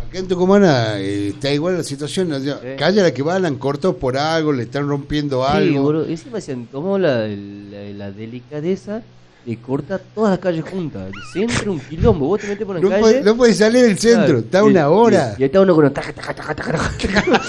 [0.08, 2.32] acá en Tucumán eh, está igual la situación.
[2.32, 2.68] o sea, Sí.
[2.78, 6.06] Calle a la que va, la han cortado por algo, le están rompiendo Sí, algo.
[6.40, 9.02] se tomó la, la, la delicadeza
[9.46, 11.12] de cortar todas las calles juntas.
[11.14, 12.28] El centro, un quilombo.
[12.28, 13.02] Vos te metes por la no, calle.
[13.02, 15.36] puede, no puede salir del centro, claro, está y- una hora.
[15.38, 16.92] Y, y está uno con un taca, taca, taca, taca.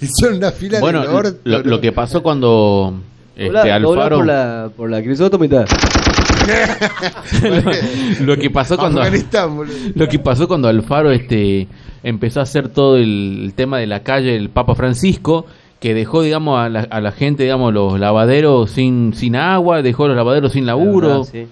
[0.00, 1.64] Y son una fila Bueno, del orto, lo, ¿no?
[1.70, 3.00] lo que pasó cuando
[3.36, 4.16] este, doblá Alfaro...
[4.18, 5.64] por la, por la crisotomita.
[8.20, 9.02] lo que pasó cuando...
[9.94, 11.68] Lo que pasó cuando Alfaro este
[12.02, 15.46] empezó a hacer todo el, el tema de la calle del Papa Francisco,
[15.82, 20.06] que dejó digamos a la, a la gente, digamos, los lavaderos sin sin agua, dejó
[20.06, 21.24] los lavaderos sin laburo.
[21.24, 21.46] Sí.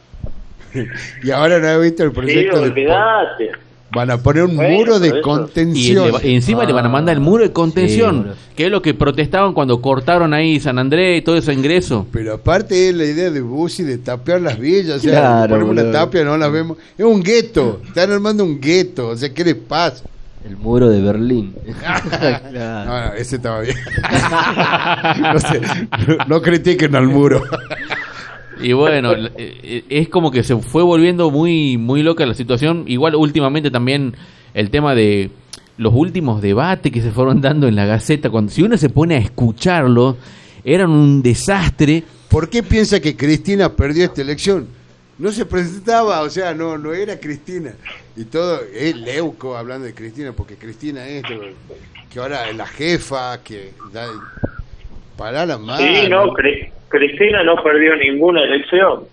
[1.25, 2.69] Y ahora no he visto el sí, proyecto de...
[2.71, 3.51] olvidate.
[3.93, 5.09] Van a poner un Bueno, muro de.
[5.09, 6.13] Y, el contención.
[6.23, 8.95] y encima le van a mandar el muro de Sí, contención, que es lo que
[8.95, 12.07] protestaban cuando cortaron ahí San Andrés y todo ese ingreso.
[12.13, 15.73] Pero aparte es la idea de Bussi de tapear las villas, o sea, Claro, ponemos
[15.73, 16.79] una tapia, no las vemos.
[16.97, 20.05] Es un gueto, están armando un gueto, o sea, ¿qué les pasa?
[20.49, 21.55] El muro de Berlín.
[21.65, 22.91] No, Claro.
[23.09, 23.77] no, ese estaba bien.
[25.21, 27.43] no, sé, no, no critiquen al muro.
[28.63, 32.85] Y bueno, l- eh, es como que se fue volviendo muy muy loca la situación.
[32.87, 34.15] Igual últimamente también
[34.55, 35.31] el tema de
[35.79, 39.15] los últimos debates que se fueron dando en la Gaceta, cuando si uno se pone
[39.17, 40.17] a escucharlo,
[40.65, 42.03] eran un desastre.
[42.29, 44.67] ¿Por qué piensa que Cristina perdió esta elección?
[45.21, 47.73] No se presentaba, o sea, no no era Cristina.
[48.17, 51.23] Y todo, es Leuco hablando de Cristina, porque Cristina es
[52.13, 54.09] que ahora es la jefa, que da,
[55.17, 56.03] para la madre.
[56.05, 59.05] Sí, no, Cri- Cristina no perdió ninguna elección.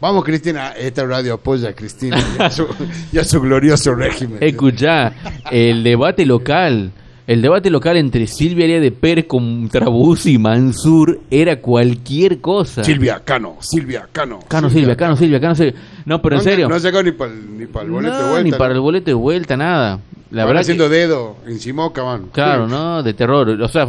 [0.00, 2.68] Vamos, Cristina, esta radio apoya a Cristina y a su,
[3.12, 4.38] y a su glorioso régimen.
[4.40, 5.12] Escuchá,
[5.50, 6.92] el debate local,
[7.28, 12.82] el debate local entre Silvia Elia de Pérez contra Bussi y Mansur era cualquier cosa.
[12.82, 14.40] Silvia Cano, Silvia Cano.
[14.48, 15.74] Cano Silvia, Cano Silvia, Cano Silvia.
[16.06, 16.68] No, pero en no, serio.
[16.70, 18.42] No sacó ni para el, ni para el boleto No, de vuelta.
[18.44, 18.74] ni para ¿no?
[18.76, 20.00] el boleto de vuelta, nada.
[20.30, 22.28] La Van verdad haciendo que, dedo en Simoca, van.
[22.32, 23.02] claro, ¿no?
[23.02, 23.50] De terror.
[23.50, 23.86] O sea,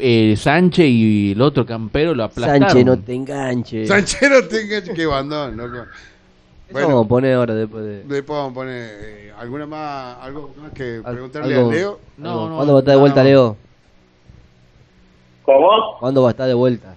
[0.00, 2.68] eh, Sánchez y el otro campero lo aplastaron.
[2.68, 3.88] Sánchez, no te enganches.
[3.88, 5.84] Sanchero tenga que bandón, no Eso
[6.72, 6.88] Bueno.
[6.88, 8.02] vamos a poner ahora después de.
[8.04, 12.00] Después vamos a poner eh, alguna más, algo más que Al- preguntarle algo- a Leo.
[12.18, 12.48] No, algo.
[12.48, 13.28] no, ¿Cuándo va a estar de vuelta, no.
[13.28, 13.56] Leo?
[15.44, 15.96] ¿Cómo?
[16.00, 16.96] ¿Cuándo va a estar de vuelta?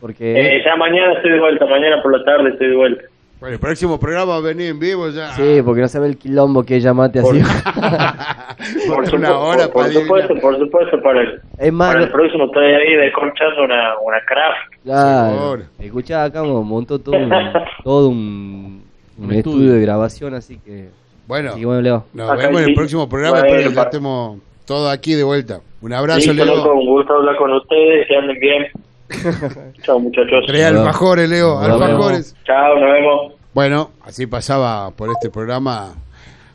[0.00, 0.56] Porque.
[0.56, 3.04] Eh, ya mañana estoy de vuelta, mañana por la tarde estoy de vuelta.
[3.40, 5.32] Bueno, el próximo programa va a venir en vivo ya.
[5.32, 7.40] Sí, porque no sabe el quilombo que ella mate así.
[8.86, 12.04] Por, Por una hora por, por para supuesto, por supuesto, para el, es más, para
[12.04, 14.74] el próximo estoy ahí descorchando una, una craft.
[14.84, 15.62] claro.
[15.78, 17.30] Escuchá, acá mo- montó todo un,
[17.84, 18.82] todo un,
[19.16, 19.56] un Un estudio.
[19.56, 19.72] estudio.
[19.72, 20.90] de grabación, así que.
[21.26, 22.04] Bueno, que bueno, Leo.
[22.12, 22.76] nos Acá vemos en el sí.
[22.76, 23.38] próximo programa.
[23.38, 25.60] Bueno, Espero que ya pa- estemos todos aquí de vuelta.
[25.80, 26.56] Un abrazo, Listo, Leo.
[26.56, 28.66] loco, un gusto hablar con ustedes, que anden bien.
[29.82, 30.44] Chao, muchachos.
[30.46, 31.54] Tres alfajores, Leo.
[31.54, 31.82] Nos vemos.
[31.82, 32.36] Alfajores.
[32.44, 33.32] Chao, nos vemos.
[33.52, 35.94] Bueno, así pasaba por este programa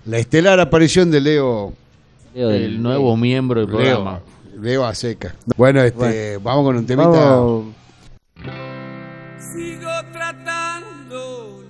[0.06, 1.74] la estelar aparición de Leo.
[2.34, 4.20] Leo del- El nuevo miembro del programa.
[4.54, 5.36] Leo, Leo a seca.
[5.58, 7.10] Bueno, este, vamos con un temita.
[7.10, 7.66] Vamos.
[9.38, 11.64] Sigo tratándolo,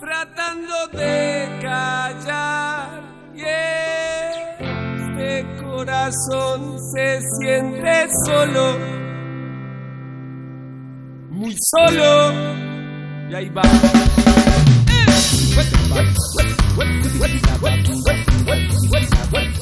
[0.00, 3.02] tratando de callar.
[3.34, 4.96] Yeah.
[4.96, 8.76] Este corazón se siente solo,
[11.42, 12.32] muy solo.
[13.28, 13.62] Y ahí va.
[18.82, 19.61] Vivo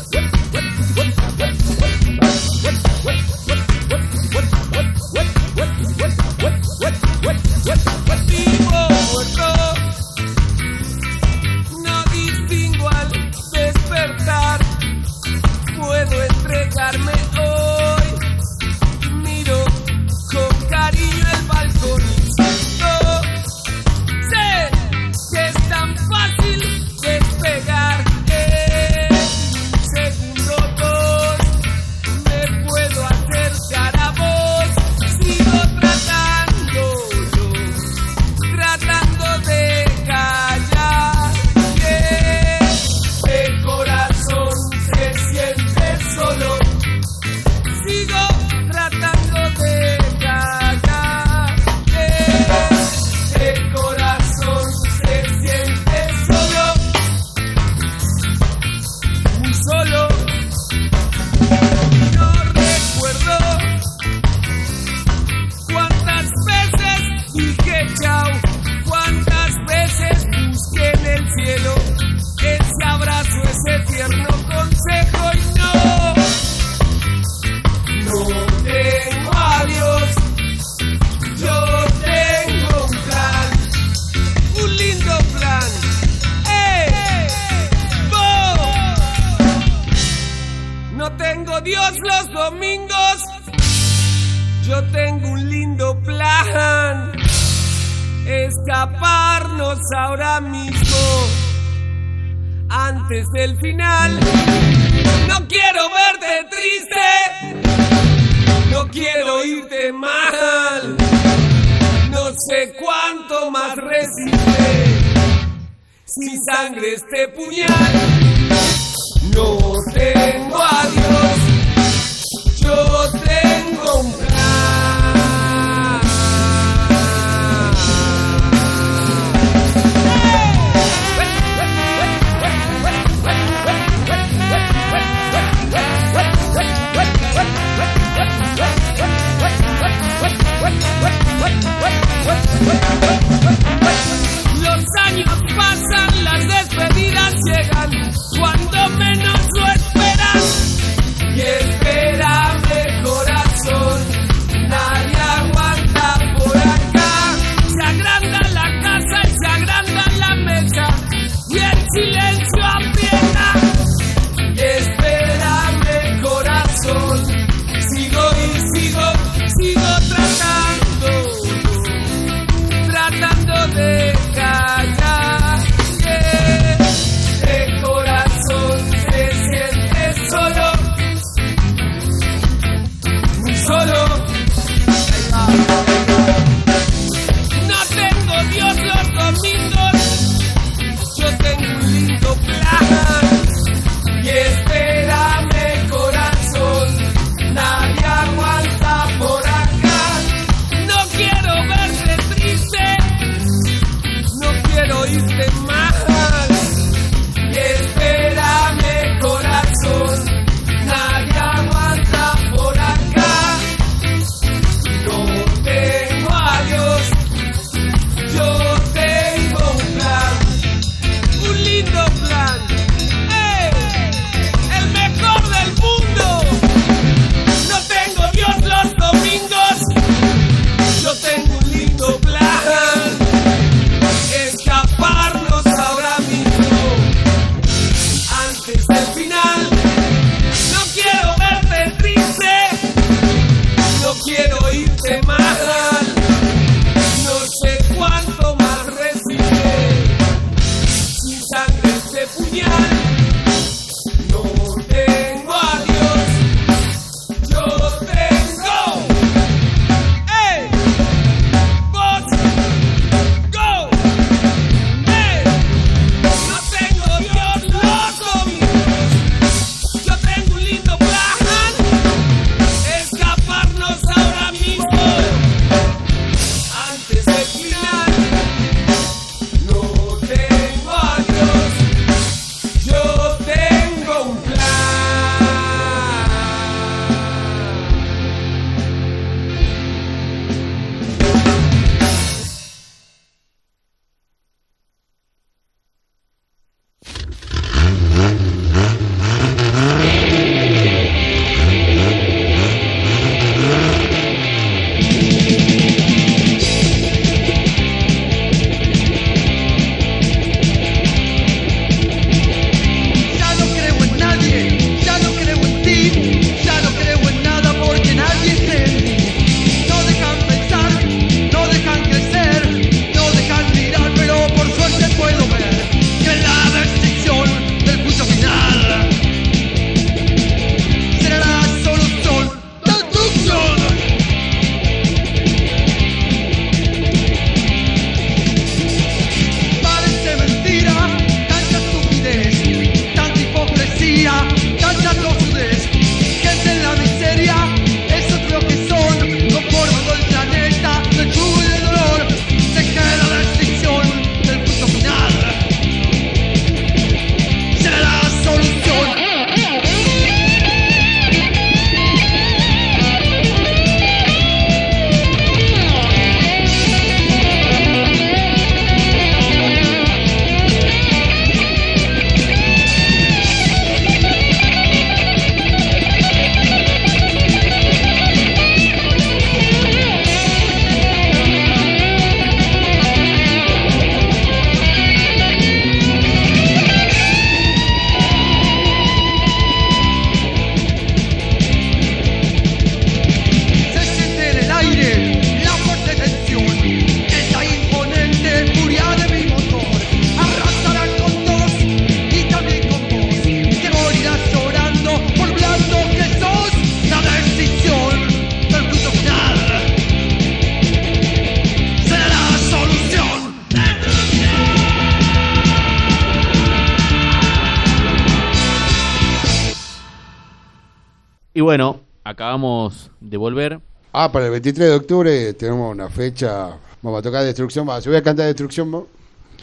[421.71, 423.79] bueno, acabamos de volver.
[424.13, 426.77] Ah, para el 23 de octubre tenemos una fecha.
[427.01, 427.89] Vamos a tocar Destrucción.
[427.89, 428.91] Va, yo voy a cantar Destrucción.
[428.91, 429.07] ¿no?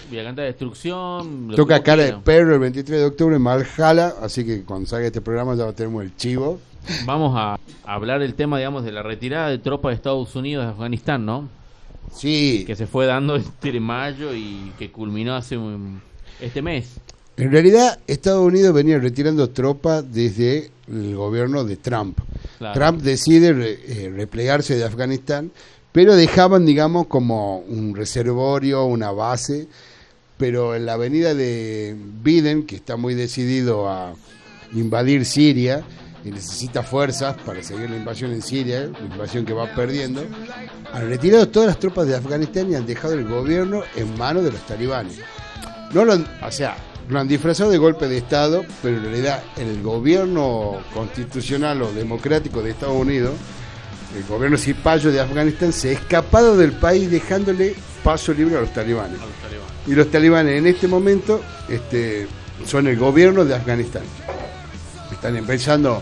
[0.09, 1.49] Voy a cantar Destrucción.
[1.53, 2.13] Toca Cara de.
[2.13, 4.13] Perro el 23 de octubre en Valhalla.
[4.21, 6.61] Así que cuando salga este programa ya tenemos el chivo.
[7.05, 10.71] Vamos a hablar del tema, digamos, de la retirada de tropas de Estados Unidos de
[10.71, 11.49] Afganistán, ¿no?
[12.13, 15.99] Sí, Que se fue dando este mayo y que culminó hace un-
[16.39, 17.01] este mes.
[17.38, 22.17] En realidad Estados Unidos venía retirando tropas desde el gobierno de Trump.
[22.57, 22.79] Claro.
[22.79, 25.51] Trump decide re- eh, replegarse de Afganistán,
[25.91, 29.67] pero dejaban, digamos, como un reservorio, una base.
[30.38, 34.13] Pero en la avenida de Biden, que está muy decidido a
[34.73, 35.83] invadir Siria
[36.23, 40.23] y necesita fuerzas para seguir la invasión en Siria, la invasión que va perdiendo,
[40.93, 44.51] han retirado todas las tropas de Afganistán y han dejado el gobierno en manos de
[44.51, 45.15] los talibanes.
[45.93, 46.77] No lo o sea,
[47.09, 52.61] lo han disfrazado de golpe de Estado, pero en realidad el gobierno constitucional o democrático
[52.61, 53.33] de Estados Unidos,
[54.15, 58.73] el gobierno cipayo de Afganistán, se ha escapado del país dejándole paso libre a los
[58.73, 59.19] talibanes.
[59.85, 62.27] Y los talibanes en este momento este,
[62.65, 64.03] son el gobierno de Afganistán.
[65.11, 66.01] Están empezando,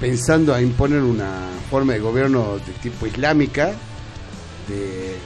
[0.00, 3.72] pensando a imponer una forma de gobierno de tipo islámica,
[4.68, 5.16] de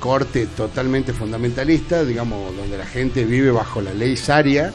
[0.00, 4.72] corte totalmente fundamentalista, digamos, donde la gente vive bajo la ley Sharia,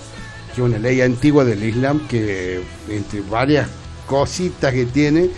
[0.48, 3.68] que es una ley antigua del Islam que entre varias
[4.06, 5.30] cositas que tiene,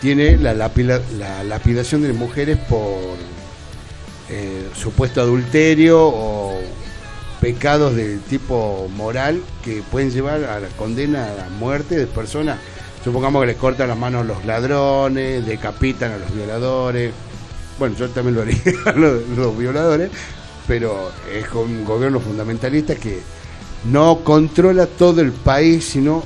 [0.00, 3.16] tiene la, lapidación de mujeres por
[4.28, 6.60] eh, supuesto adulterio o
[7.40, 12.58] pecados del tipo moral que pueden llevar a la condena a la muerte de personas.
[13.04, 17.12] Supongamos que les cortan las manos a los ladrones, decapitan a los violadores.
[17.78, 20.10] Bueno, yo también lo haría a los, los violadores,
[20.66, 23.20] pero es un gobierno fundamentalista que
[23.90, 26.24] no controla todo el país, sino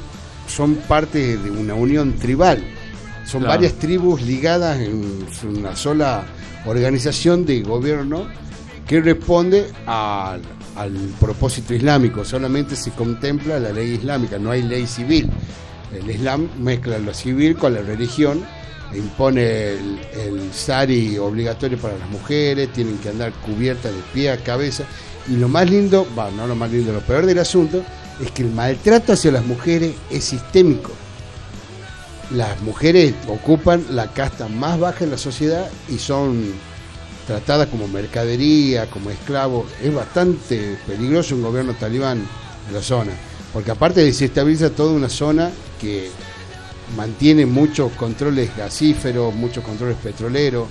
[0.48, 2.62] son parte de una unión tribal.
[3.24, 3.55] Son Claro.
[3.57, 6.24] varias tribus ligadas en una sola
[6.66, 8.26] organización de gobierno
[8.86, 10.42] que responde al,
[10.76, 12.24] al propósito islámico.
[12.24, 15.30] Solamente se contempla la ley islámica, no hay ley civil.
[15.94, 18.42] El Islam mezcla lo civil con la religión,
[18.95, 24.36] impone el, el sari obligatorio para las mujeres, tienen que andar cubiertas de pie a
[24.38, 24.84] cabeza.
[25.28, 27.82] Y lo más lindo, va, no lo más lindo, lo peor del asunto,
[28.20, 30.93] es que el maltrato hacia las mujeres es sistémico.
[32.30, 36.53] Las mujeres ocupan la casta más baja en la sociedad y son
[37.26, 39.66] tratadas como mercadería, como esclavos.
[39.82, 42.26] Es bastante peligroso un gobierno talibán
[42.68, 43.12] en la zona,
[43.53, 46.11] porque aparte desestabiliza toda una zona que
[46.97, 50.66] mantiene muchos controles gasíferos, muchos controles petroleros.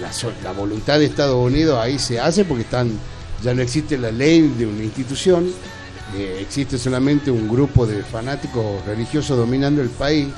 [0.00, 0.10] La,
[0.42, 2.90] la voluntad de Estados Unidos ahí se hace porque están
[3.42, 5.50] ya no existe la ley de una institución,
[6.16, 10.28] eh, existe solamente un grupo de fanáticos religiosos dominando el país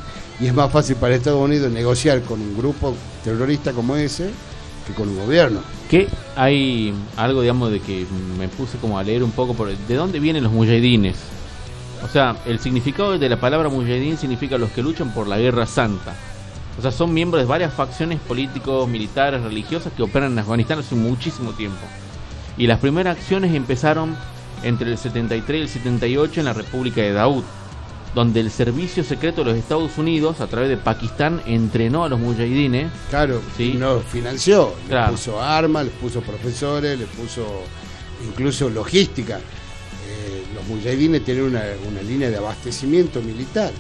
[0.41, 4.31] y es más fácil para Estados Unidos negociar con un grupo terrorista como ese
[4.87, 5.61] que con un gobierno.
[5.91, 8.07] Que hay algo, digamos, de que
[8.39, 11.17] me puse como a leer un poco por de dónde vienen los mujahidines.
[12.05, 15.67] O sea, el significado de la palabra mujahidín significa los que luchan por la guerra
[15.67, 16.15] santa.
[16.79, 20.95] O sea, son miembros de varias facciones políticos, militares, religiosas que operan en Afganistán hace
[20.95, 21.81] muchísimo tiempo.
[22.59, 24.17] Y las primeras acciones empezaron
[24.63, 27.43] entre el 73 y el 78 en la República de Daud,
[28.15, 32.21] donde el servicio secreto de los Estados Unidos, a través de Pakistán, entrenó a los
[32.21, 33.75] mujahidines Claro, Sí.
[33.75, 35.13] nos financió, Claro.
[35.13, 37.45] le puso armas, le puso profesores, le puso
[38.25, 39.41] incluso logística.
[40.55, 43.71] Los mujahidines tienen una, una línea de abastecimiento militar.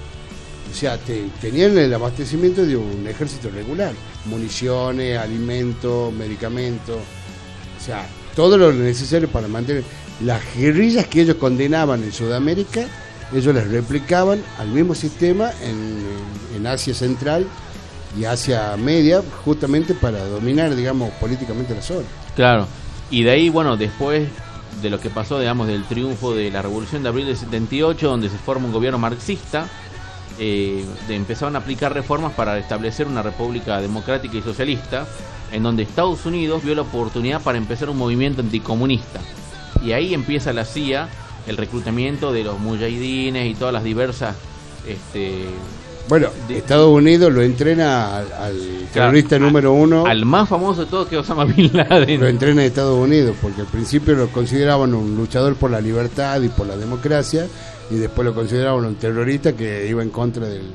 [0.70, 3.93] O sea, te- tenían el abastecimiento de un ejército regular.
[4.27, 6.97] Municiones, alimentos, medicamentos.
[6.97, 9.85] O sea, todo lo necesario para mantener.
[10.25, 12.87] Las guerrillas que ellos condenaban en Sudamérica,
[13.33, 16.05] ellos les replicaban al mismo sistema en,
[16.57, 17.47] en Asia Central
[18.18, 22.07] y Asia Media, justamente para dominar, digamos, políticamente la zona.
[22.37, 22.66] Claro,
[23.11, 24.29] y de ahí, bueno, después
[24.83, 28.29] de lo que pasó, digamos, del triunfo de la Revolución de Abril del 78, donde
[28.29, 29.68] se forma un gobierno marxista,
[30.39, 35.07] eh, empezaron a aplicar reformas para establecer una república democrática y socialista,
[35.53, 39.20] en donde Estados Unidos vio la oportunidad para empezar un movimiento anticomunista.
[39.83, 41.09] Y ahí empieza la CIA,
[41.47, 44.37] el reclutamiento de los mujahidines y todas las diversas...
[44.87, 45.47] Este,
[46.09, 48.57] Bueno, Estados Unidos lo entrena al, al
[48.93, 52.21] terrorista Claro, número uno, al más famoso de todos que Osama Bin Laden.
[52.21, 56.43] lo entrena a Estados Unidos, porque al principio lo consideraban un luchador por la libertad
[56.43, 57.47] y por la democracia,
[57.91, 60.71] y después lo consideraban un terrorista que iba en contra del-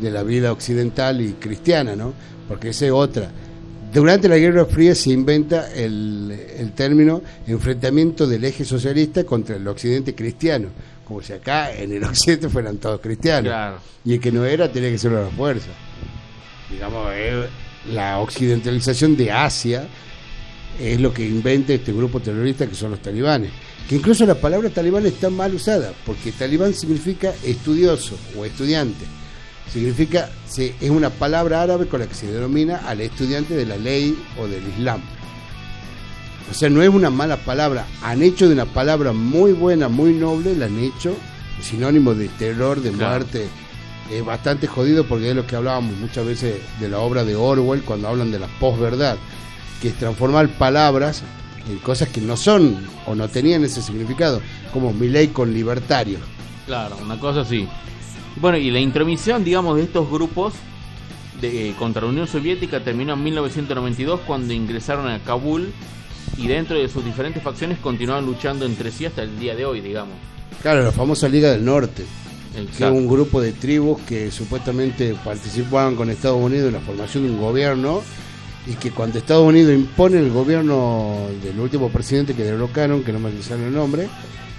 [0.00, 2.14] de la vida occidental y cristiana, ¿no?
[2.48, 3.28] Porque esa es otra.
[3.92, 9.68] Durante la Guerra Fría se inventa el, el término enfrentamiento del eje socialista contra el
[9.68, 10.68] occidente cristiano,
[11.10, 13.50] como si acá en el occidente fueran todos cristianos.
[13.50, 13.78] Claro.
[14.04, 15.70] Y el que no era tenía que ser a la fuerza.
[16.70, 17.46] Digamos, eh,
[17.92, 19.88] la occidentalización de Asia
[20.80, 23.50] es lo que inventa este grupo terrorista que son los talibanes.
[23.88, 29.04] Que incluso la palabra talibán está mal usada, porque talibán significa estudioso o estudiante.
[29.72, 33.76] Significa, se- es una palabra árabe con la que se denomina al estudiante de la
[33.76, 35.00] ley o del Islam.
[36.50, 37.86] O sea, no es una mala palabra.
[38.02, 41.16] Han hecho de una palabra muy buena, muy noble, la han hecho
[41.60, 43.10] sinónimo de terror, de Claro.
[43.18, 43.48] muerte.
[44.10, 47.82] Es bastante jodido porque es lo que hablábamos muchas veces de la obra de Orwell
[47.82, 49.16] cuando hablan de la posverdad,
[49.80, 51.22] que es transformar palabras
[51.70, 54.40] en cosas que no son o no tenían ese significado,
[54.72, 56.18] como mi ley con libertario.
[56.66, 57.68] Claro, una cosa así.
[58.40, 60.54] Bueno, y la intromisión, digamos, de estos grupos
[61.40, 65.72] de, eh, contra la Unión Soviética terminó en 1992 cuando ingresaron a Kabul
[66.36, 69.80] y dentro de sus diferentes facciones continuaban luchando entre sí hasta el día de hoy,
[69.80, 70.14] digamos.
[70.62, 72.04] Claro, la famosa Liga del Norte.
[72.54, 72.94] que es Exacto.
[72.94, 77.40] un grupo de tribus que supuestamente participaban con Estados Unidos en la formación de un
[77.40, 78.02] gobierno
[78.66, 83.18] y que cuando Estados Unidos impone el gobierno del último presidente que derrocaron, que no
[83.20, 84.08] me sale el nombre,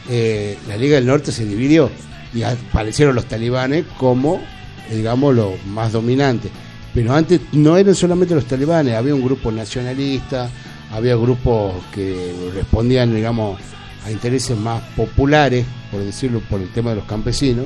[0.09, 1.89] eh, la Liga del Norte se dividió
[2.33, 4.41] y aparecieron los talibanes como,
[4.89, 6.49] digamos, los más dominantes.
[6.93, 10.49] Pero antes no eran solamente los talibanes, había un grupo nacionalista,
[10.91, 13.59] había grupos que respondían, digamos,
[14.05, 17.65] a intereses más populares, por decirlo, por el tema de los campesinos,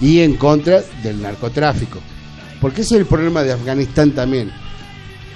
[0.00, 2.00] y en contra del narcotráfico.
[2.60, 4.50] Porque ese es el problema de Afganistán también.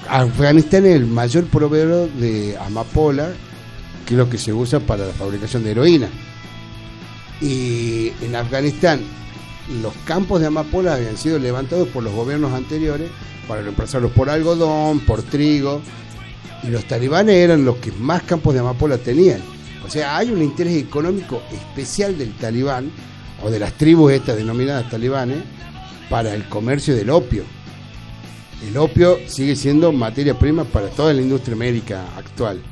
[0.09, 3.33] Afganistán es el mayor proveedor de amapola,
[4.07, 6.09] que es lo que se usa para la fabricación de heroína.
[7.41, 9.01] Y en Afganistán
[9.81, 13.11] los campos de amapola habían sido levantados por los gobiernos anteriores
[13.47, 15.81] para reemplazarlos por algodón, por trigo,
[16.63, 19.41] y los talibanes eran los que más campos de amapola tenían.
[19.85, 22.91] O sea, hay un interés económico especial del talibán,
[23.43, 25.39] o de las tribus estas denominadas talibanes,
[26.09, 27.45] para el comercio del opio.
[28.67, 32.63] El opio sigue siendo materia prima para toda la industria médica actual.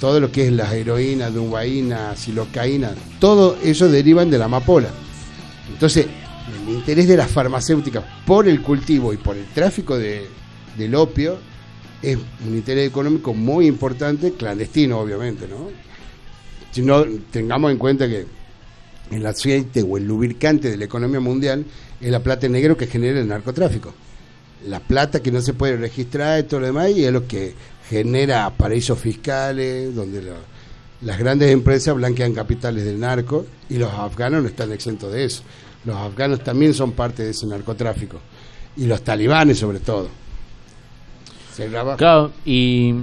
[0.00, 4.90] Todo lo que es la heroína, dubaína, silocaína, todo eso derivan de la amapola.
[5.72, 10.28] Entonces, el interés de las farmacéuticas por el cultivo y por el tráfico de,
[10.76, 11.38] del opio
[12.02, 15.70] es un interés económico muy importante, clandestino obviamente, ¿no?
[16.70, 18.26] Si no, tengamos en cuenta que
[19.10, 21.64] el aceite o el lubricante de la economía mundial
[22.00, 23.94] es la plata en negro que genera el narcotráfico.
[24.66, 27.54] La plata que no se puede registrar y todo lo demás y es lo que
[27.88, 30.22] genera paraísos fiscales, donde
[31.00, 35.42] las grandes empresas blanquean capitales del narco y los afganos no están exentos de eso.
[35.84, 38.18] Los afganos también son parte de ese narcotráfico
[38.76, 40.08] y los talibanes sobre todo.
[41.96, 42.94] Claro, y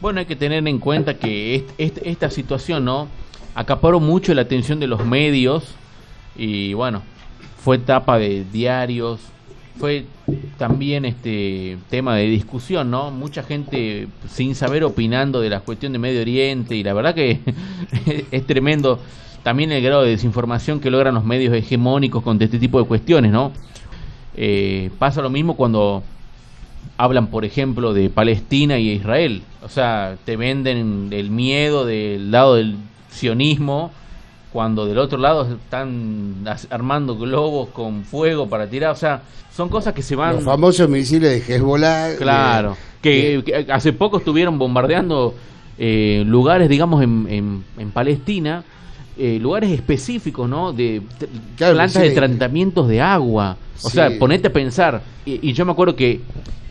[0.00, 3.08] bueno, hay que tener en cuenta que est- est- esta situación, ¿no?
[3.54, 5.64] Acaparó mucho la atención de los medios
[6.36, 7.02] y bueno,
[7.62, 9.20] fue tapa de diarios,
[9.78, 10.04] fue
[10.58, 13.10] también este tema de discusión, ¿no?
[13.10, 17.40] Mucha gente sin saber opinando de la cuestión de Medio Oriente y la verdad que
[18.30, 18.98] es tremendo
[19.42, 23.32] también el grado de desinformación que logran los medios hegemónicos con este tipo de cuestiones,
[23.32, 23.52] ¿no?
[24.36, 26.02] Eh, pasa lo mismo cuando
[26.96, 29.42] hablan, por ejemplo, de Palestina y Israel.
[29.62, 32.76] O sea, te venden el miedo del lado del
[33.10, 33.90] sionismo,
[34.52, 36.34] cuando del otro lado están
[36.70, 38.92] armando globos con fuego para tirar.
[38.92, 39.22] O sea,
[39.54, 40.36] son cosas que se van...
[40.36, 42.16] Los famosos misiles de Hezbollah.
[42.16, 45.34] Claro, de- que, que hace poco estuvieron bombardeando
[45.78, 48.64] eh, lugares, digamos, en, en, en Palestina,
[49.16, 50.72] eh, lugares específicos, ¿no?
[50.72, 51.02] De
[51.56, 52.08] Claro, plantas sí.
[52.08, 53.56] de tratamiamiento de agua.
[53.82, 53.94] O Sí.
[53.94, 55.02] sea, ponete a pensar.
[55.24, 56.20] Y, y yo me acuerdo que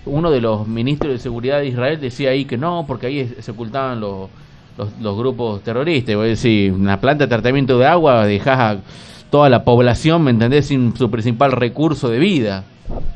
[0.06, 3.52] uno de los ministros de seguridad de Israel decía ahí que no, porque ahí se
[3.52, 4.30] ocultaban los,
[4.78, 6.16] los, los grupos terroristas.
[6.16, 8.78] Voy a decir, una planta de tratamiento de agua dejás a
[9.30, 10.68] toda la población, ¿me entendés?
[10.68, 12.64] Sin su principal recurso de vida.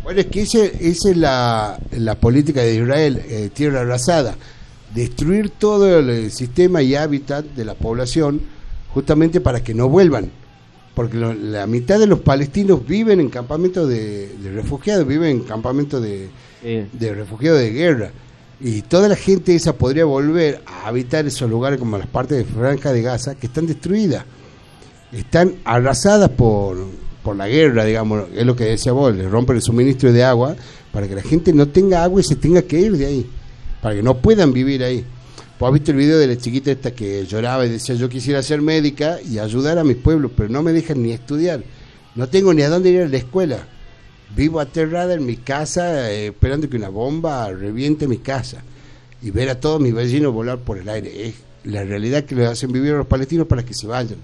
[0.03, 4.35] Bueno, es que esa es la, la política de Israel, eh, tierra arrasada.
[4.93, 8.41] Destruir todo el sistema y hábitat de la población
[8.93, 10.29] justamente para que no vuelvan.
[10.93, 15.99] Porque lo- la mitad de los palestinos viven en campamentos de refugiados, viven en campamentos
[16.03, 16.29] de,
[16.63, 18.11] De refugiados de guerra.
[18.59, 22.45] Y toda la gente esa podría volver a habitar esos lugares como las partes de
[22.45, 24.23] Franja de Gaza que están destruidas.
[25.11, 26.77] Están arrasadas por,
[27.23, 30.55] por la guerra, digamos, es lo que decía vos, le rompen el suministro de agua
[30.91, 33.29] para que la gente no tenga agua y se tenga que ir de ahí,
[33.81, 35.03] para que no puedan vivir ahí.
[35.59, 38.43] Vos has visto el video de la chiquita esta que lloraba y decía yo quisiera
[38.43, 41.63] ser médica y ayudar a mis pueblos, pero no me dejan ni estudiar.
[42.15, 43.67] No tengo ni a dónde ir a la escuela.
[44.35, 48.63] Vivo aterrada en mi casa eh, esperando que una bomba reviente mi casa
[49.21, 51.27] y ver a todos mis vecinos volar por el aire.
[51.27, 54.17] Es la realidad que les hacen vivir a los palestinos para que se vayan.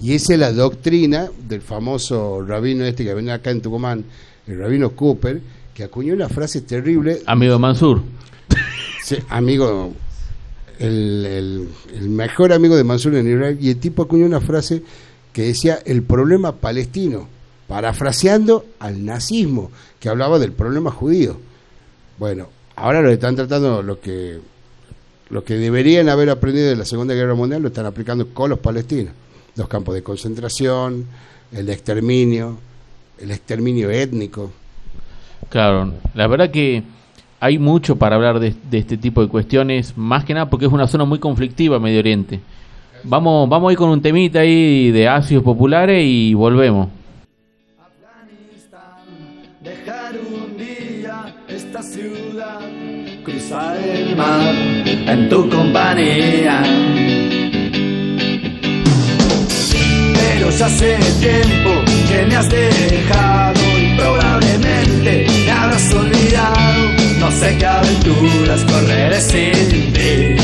[0.00, 4.04] Y esa es la doctrina del famoso rabino este que venía acá en Tucumán,
[4.46, 5.40] el rabino Cooper,
[5.74, 8.02] que acuñó una frase terrible, Amigo de Mansur.
[9.02, 9.92] Sí, amigo,
[10.78, 14.82] el, el- el mejor amigo de Mansur en Israel, y el tipo acuñó una frase
[15.32, 17.26] que decía el problema palestino,
[17.68, 21.36] parafraseando al nazismo, que hablaba del problema judío.
[22.18, 24.38] Bueno, ahora lo están tratando, lo que,
[25.30, 28.58] lo que deberían haber aprendido de la Segunda Guerra Mundial lo están aplicando con los
[28.58, 29.12] palestinos.
[29.54, 31.06] Los campos de concentración,
[31.52, 32.56] el exterminio,
[33.20, 34.50] el exterminio étnico.
[35.50, 36.82] Claro, la verdad que
[37.40, 40.72] hay mucho para hablar de, de este tipo de cuestiones, más que nada porque es
[40.72, 42.40] una zona muy conflictiva Medio Oriente.
[43.04, 46.88] Vamos, vamos a ir con un temita ahí de ácidos populares y volvemos.
[53.50, 54.54] El mar
[55.06, 56.62] en tu compañía.
[60.14, 61.70] Pero ya hace tiempo
[62.08, 66.92] que me has dejado y probablemente me habrás olvidado.
[67.20, 70.36] No sé qué aventuras correré sin ti.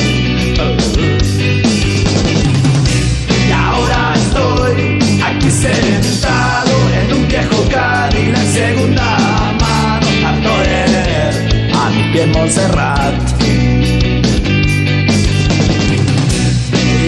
[3.48, 6.53] Y ahora estoy aquí sentado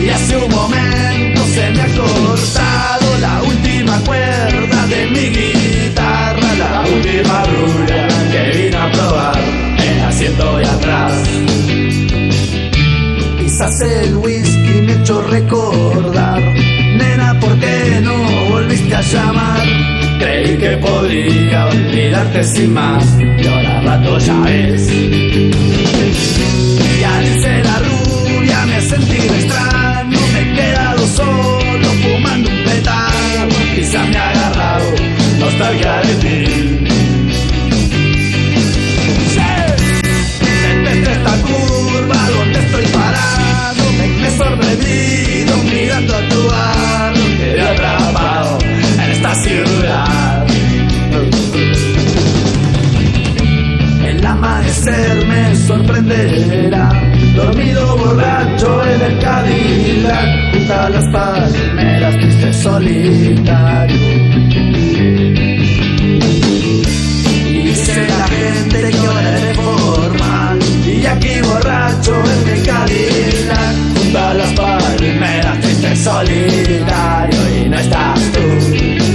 [0.02, 6.80] Y hace un momento se me ha cortado la última cuerda de mi guitarra, la
[6.80, 9.38] última rubia que vino a probar
[9.78, 11.12] el asiento de atrás.
[13.38, 16.40] Quizás el whisky me echó recordar.
[16.40, 18.14] Nena, ¿por qué no
[18.52, 20.05] volviste a llamar?
[20.18, 23.04] Creí que podría olvidarte sin más.
[23.20, 24.88] Y ahora rato ya ves.
[27.00, 30.18] Ya dice la rubia, me he sentido extraño.
[30.32, 33.56] Me he quedado solo fumando un petardo.
[33.74, 34.90] Quizás me ha agarrado
[35.38, 36.55] nostalgia de ti.
[55.66, 56.88] Sorprenderá.
[57.34, 63.96] Dormido borracho en el Cadillac Junto a las palmeras triste solitario.
[67.64, 74.34] Dice la gente que ahora eres formal Y aquí borracho en mi Cadillac Junto a
[74.34, 79.05] las palmeras triste solitario Y no estás tú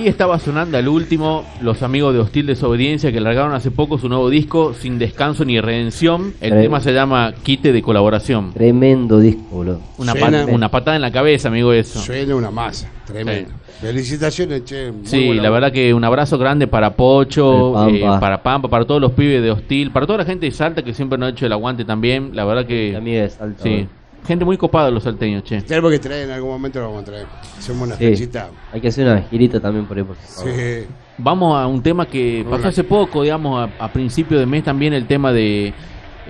[0.00, 4.08] ahí estaba sonando al último los amigos de Hostil Desobediencia que largaron hace poco su
[4.08, 6.26] nuevo disco Sin Descanso ni Redención.
[6.40, 6.62] El Tremendo.
[6.62, 8.52] tema se llama Quite de Colaboración.
[8.52, 9.80] Tremendo disco, boludo.
[9.98, 11.98] Una, Suena- pat- una patada en la cabeza, amigo, eso.
[12.00, 13.50] Suena una masa, tremendo.
[13.80, 14.90] Felicitaciones, che.
[14.90, 19.00] muy Sí, la verdad que un abrazo grande para Pocho, eh, para Pampa, para todos
[19.00, 21.46] los pibes de Hostil, para toda la gente de Salta que siempre nos ha hecho
[21.46, 22.30] el aguante también.
[22.34, 22.96] La verdad La que...
[22.96, 23.62] amiga de Salta.
[23.62, 23.86] Sí.
[24.28, 25.60] Gente muy copada los salteños, che.
[25.62, 27.26] Tenemos que traer en algún momento, lo vamos a traer.
[27.58, 28.04] Hacemos una Sí.
[28.04, 28.50] fechita.
[28.72, 30.04] Hay que hacer una girita también por ahí.
[30.04, 30.52] Por favor.
[30.54, 30.84] Sí.
[31.18, 34.92] Vamos a un tema que pasó hace poco, digamos, a, a principio de mes también
[34.92, 35.74] el tema de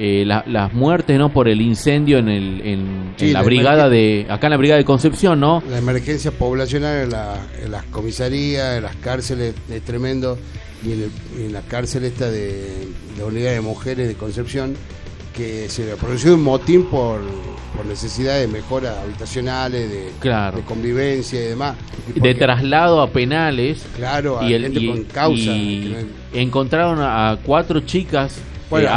[0.01, 1.29] eh, la- las muertes, ¿no?
[1.33, 4.57] Por el incendio en, el, en, Sí, en la la brigada de, acá en la
[4.57, 5.61] brigada de Concepción, ¿no?
[5.69, 10.39] La emergencia poblacional en, la- en las comisarías, en las cárceles es tremendo
[10.85, 12.87] y en, el- en la cárcel esta de
[13.19, 14.77] la unidad de mujeres de Concepción
[15.39, 17.21] que se produjo un motín por,
[17.77, 20.57] por necesidad de mejoras habitacionales, de, Claro.
[20.57, 21.77] de convivencia y demás.
[22.13, 23.87] Y De traslado a penales.
[23.95, 25.41] Claro, a y, el- gente y- con causa.
[25.55, 26.03] y que
[26.35, 28.35] no- encontraron a, cuatro chicas
[28.69, 28.91] Bueno, eh,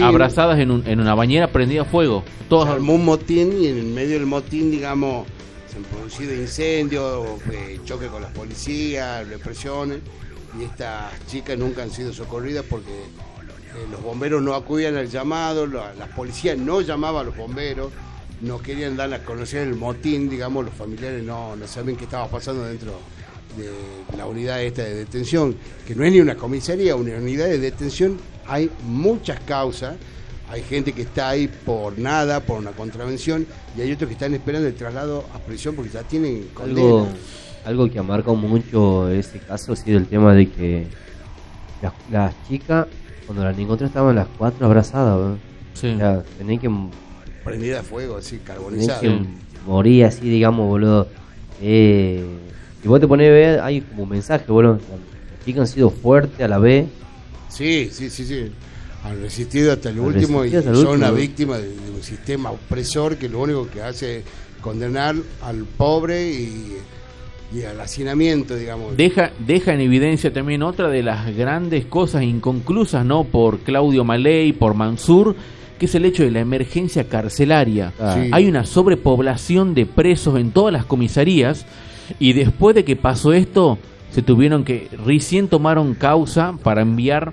[0.00, 2.24] abrazadas, en, un- en una bañera prendida a fuego.
[2.26, 5.26] Se Todas armó un motín y en el medio del motín, digamos,
[5.70, 9.98] se han producido incendios, eh, choque con las policías, represiones,
[10.58, 12.90] y estas chicas nunca han sido socorridas porque
[13.90, 17.92] los bomberos no acudían al llamado, la- las policías no llamaban a los bomberos,
[18.40, 22.28] no querían dar a conocer el motín, digamos, los familiares no, no saben qué estaba
[22.28, 22.92] pasando dentro
[23.56, 25.56] de la unidad esta de detención,
[25.86, 29.96] que no es ni una comisaría, una unidad de detención, hay muchas causas,
[30.50, 34.32] hay gente que está ahí por nada, por una contravención, y hay otros que están
[34.34, 36.80] esperando el traslado a prisión porque ya tienen condena.
[36.80, 37.08] Algo,
[37.64, 40.86] algo que ha marcado mucho ese caso ha sido el tema de que
[42.10, 42.86] las chicas,
[43.28, 45.16] cuando las encontré, estaban las cuatro abrazadas.
[45.16, 45.38] boludo.
[45.74, 45.88] Sí.
[45.88, 46.70] O sea, tenés que,
[47.44, 49.00] Prendida a fuego, así, tenés carbonizada.
[49.00, 49.20] que
[49.66, 51.06] morir así, digamos, boludo.
[51.62, 52.24] Eh,
[52.82, 54.80] si vos te ponés a ver, hay como un mensaje, boludo.
[55.46, 56.86] Las han sido fuertes a la vez.
[57.50, 58.50] Sí, sí, sí, sí.
[59.04, 60.90] Han resistido hasta el Han último y son último.
[60.92, 64.24] una víctima de, de un sistema opresor que lo único que hace es
[64.60, 66.78] condenar al pobre y,
[67.52, 68.96] y al hacinamiento, digamos.
[68.96, 73.24] Deja, deja en evidencia también otra de las grandes cosas inconclusas, ¿no?
[73.24, 75.34] Por Claudio Maley, por Mansur,
[75.78, 77.92] que es el hecho de la emergencia carcelaria.
[77.98, 78.18] Ah.
[78.20, 78.30] Sí.
[78.32, 81.64] Hay una sobrepoblación de presos en todas las comisarías
[82.18, 83.78] y después de que pasó esto,
[84.12, 87.32] se tuvieron que, recién tomaron causa para enviar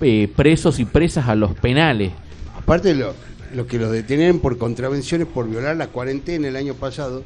[0.00, 2.12] eh, presos y presas a los penales.
[2.56, 3.14] Aparte, lo,
[3.54, 7.24] lo que los detenían por contravenciones por violar la cuarentena el año pasado,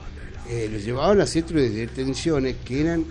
[0.48, 3.04] eh, los llevaban a centros de detenciones que eran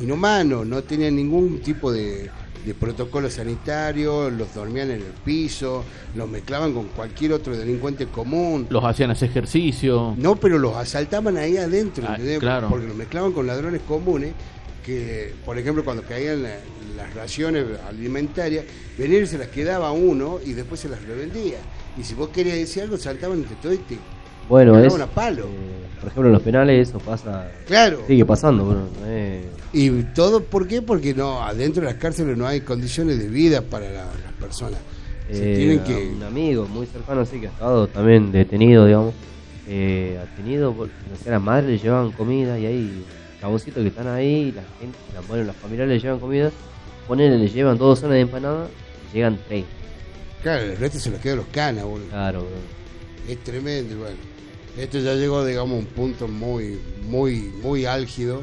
[0.00, 2.28] inhumanos, no tenían ningún tipo de,
[2.66, 8.66] de protocolo sanitario, los dormían en el piso, los mezclaban con cualquier otro delincuente común.
[8.70, 10.14] Los hacían hacer ejercicio.
[10.18, 12.68] No, pero los asaltaban ahí adentro, Ah, claro.
[12.68, 14.32] porque los mezclaban con ladrones comunes
[14.84, 16.58] que, por ejemplo, cuando caían la-
[16.96, 18.64] las raciones alimentarias,
[18.98, 21.58] venían y se las quedaba uno y después se las revendía.
[21.98, 23.98] Y si vos querías decir algo, saltaban entre todos y te...
[24.48, 25.44] Bueno, es, a palo.
[25.44, 28.00] eh, por ejemplo, en los penales eso pasa, Claro.
[28.06, 28.64] sigue pasando.
[28.64, 30.82] Bueno, eh, Y todo, ¿por qué?
[30.82, 34.78] Porque no adentro de las cárceles no hay condiciones de vida para la- las personas.
[35.30, 36.12] Se Eh, tienen a que...
[36.14, 39.14] Un amigo muy cercano, así que ha estado también detenido, digamos.
[39.66, 40.86] Eh, ha tenido, no
[41.22, 43.04] sé, a la madre le llevaban comida y ahí,
[43.40, 46.50] chaboncitos que están ahí, la gente, la, bueno, las familias le llevan comida,
[47.08, 48.68] ponen, le llevan dos zonas de empanada
[49.10, 49.64] y llegan tres.
[50.42, 52.08] Claro, el resto se los quedan los canas, boludo.
[52.10, 53.32] Claro, bro.
[53.32, 54.16] Es tremendo, bueno.
[54.78, 58.42] Esto ya llegó, digamos, a un punto muy, muy, muy álgido.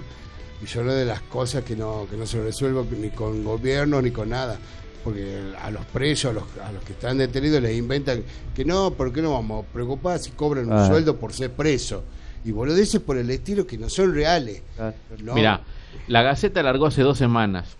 [0.64, 4.02] Y son una de las cosas que no, que no se resuelven ni con gobierno
[4.02, 4.58] ni con nada.
[5.04, 8.24] Porque a los presos, a los, a los que están detenidos, les inventan
[8.56, 10.88] que no, ¿por qué no vamos a preocupar si cobran un Ah.
[10.88, 12.04] sueldo por ser preso?
[12.44, 14.64] y boludeces por el estilo que no son reales.
[15.24, 15.36] ¿no?
[15.36, 15.62] Mirá,
[16.08, 17.78] la Gaceta largó hace dos semanas.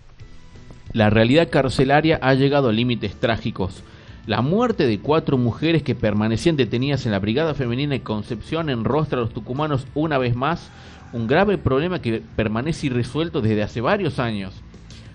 [0.92, 3.82] La realidad carcelaria ha llegado a límites trágicos.
[4.26, 9.18] La muerte de cuatro mujeres que permanecían detenidas en la Brigada Femenina de Concepción enrostra
[9.18, 10.70] a los tucumanos una vez más
[11.12, 14.54] un grave problema que permanece irresuelto desde hace varios años.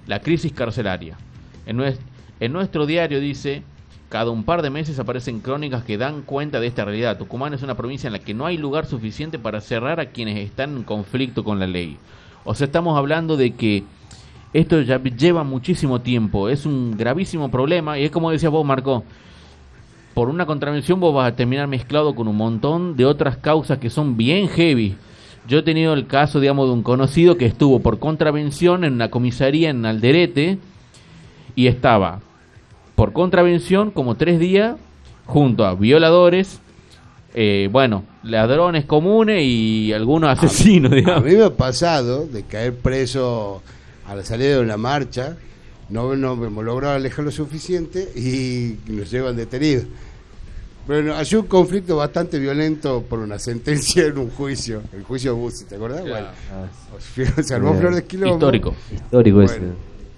[0.08, 1.18] La crisis carcelaria.
[1.66, 2.00] En, nues-
[2.42, 3.64] en nuestro diario dice,
[4.10, 7.18] cada un par de meses aparecen crónicas que dan cuenta de esta realidad.
[7.18, 10.38] Tucumán es una provincia en la que no hay lugar suficiente para cerrar a quienes
[10.38, 11.98] están en conflicto con la ley.
[12.44, 13.84] O sea, estamos hablando de que
[14.60, 19.04] esto ya lleva muchísimo tiempo, es un gravísimo problema y es como decías vos, Marco,
[20.14, 23.92] por una contravención vos vas a terminar mezclado con un montón de otras causas que
[23.92, 24.96] son bien heavy.
[25.48, 29.10] Yo he tenido el caso, digamos, de un conocido que estuvo por contravención en una
[29.12, 30.58] comisaría en Alderete
[31.56, 32.20] y estaba
[32.96, 34.76] por contravención como tres días
[35.26, 36.60] junto a violadores,
[37.36, 41.24] eh, bueno, ladrones comunes y algunos asesinos, A digamos.
[41.26, 43.62] mí me ha pasado de caer preso
[44.08, 45.38] a la salida de una marcha,
[45.90, 49.86] no, no hemos logrado alejar lo suficiente y nos llevan detenidos.
[50.88, 55.40] Bueno, hay un conflicto bastante violento por una sentencia en un juicio, el juicio de
[55.40, 56.02] Bussi, ¿te acordás?
[56.02, 56.28] Claro.
[57.18, 58.36] Bueno, se armó flor de quilombo.
[58.36, 58.76] Histórico.
[58.94, 59.60] Histórico ese.
[59.60, 59.74] Bueno,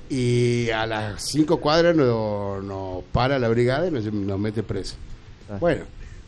[0.10, 4.96] y a las cinco cuadras nos, nos para la brigada y nos, nos mete preso.
[5.50, 5.58] Ah.
[5.60, 5.86] Bueno,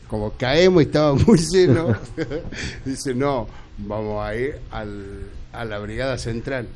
[0.07, 1.95] como caemos y estaba muy lleno,
[2.85, 3.47] dice, no,
[3.77, 6.67] vamos a ir al, a la brigada central.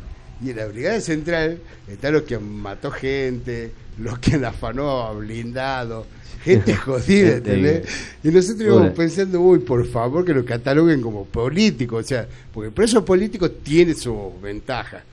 [0.44, 6.06] Y en la brigada central están los que mató gente, los que afanó a blindado,
[6.44, 7.88] gente jodida, ¿entendés?
[8.24, 12.68] Y nosotros íbamos pensando, uy, por favor, que lo cataloguen como político, o sea, porque
[12.68, 15.04] el preso político tiene su ventaja.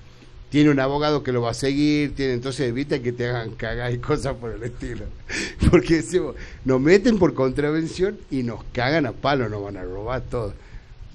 [0.50, 3.90] Tiene un abogado que lo va a seguir, tiene, entonces evita que te hagan cagar
[3.90, 5.06] y cosas por el estilo.
[5.70, 6.34] Porque decimos,
[6.66, 10.52] nos meten por contravención y nos cagan a palo, nos van a robar todo.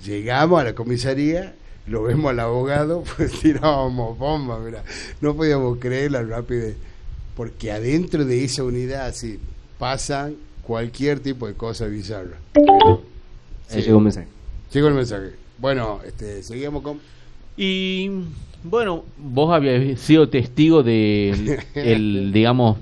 [0.03, 1.53] Llegamos a la comisaría,
[1.88, 4.84] lo vemos al abogado, pues tirábamos bombas, mira.
[5.22, 6.76] No podíamos creer la rapidez.
[7.36, 9.40] Porque adentro de esa unidad así
[9.78, 12.38] pasan cualquier tipo de cosa bizarra.
[13.70, 14.28] Ahí llegó un mensaje.
[14.70, 15.32] Sigo el mensaje.
[15.60, 17.00] Bueno, este, seguimos con...
[17.56, 18.10] Y
[18.64, 22.78] bueno, vos habías sido testigo de el, digamos,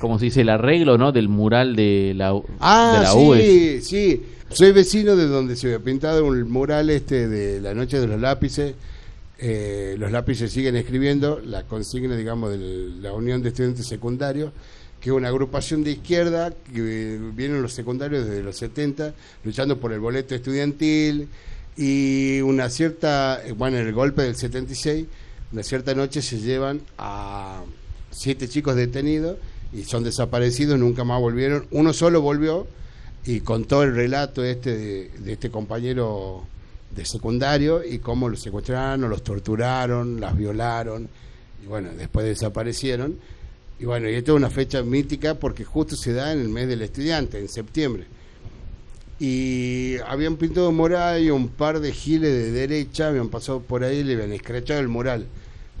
[0.00, 1.12] como se dice, el arreglo, ¿no?
[1.12, 3.80] Del mural de la, Ah, de la sí, UE.
[3.80, 4.22] sí.
[4.50, 8.20] Soy vecino de donde se había pintado un mural este de la noche de los
[8.20, 8.74] lápices.
[9.38, 12.58] Eh, los lápices siguen escribiendo la consigna, digamos, de
[13.00, 14.52] la Unión de Estudiantes Secundarios,
[15.00, 19.80] que es una agrupación de izquierda que eh, vienen los secundarios desde los 70, luchando
[19.80, 21.28] por el boleto estudiantil
[21.76, 25.06] y una cierta, bueno, en el golpe del 76,
[25.52, 27.62] una cierta noche se llevan a
[28.12, 29.36] siete chicos detenidos
[29.72, 31.66] y son desaparecidos, nunca más volvieron.
[31.72, 32.68] Uno solo volvió
[33.26, 36.44] y contó el relato este de, de este compañero
[36.94, 41.08] de secundario y cómo los secuestraron, los torturaron, las violaron
[41.62, 43.16] y bueno, después desaparecieron.
[43.78, 46.68] Y bueno, y esto es una fecha mítica porque justo se da en el mes
[46.68, 48.04] del estudiante, en septiembre.
[49.18, 53.84] Y habían pintado un mural y un par de giles de derecha habían pasado por
[53.84, 55.26] ahí y le habían escrachado el mural.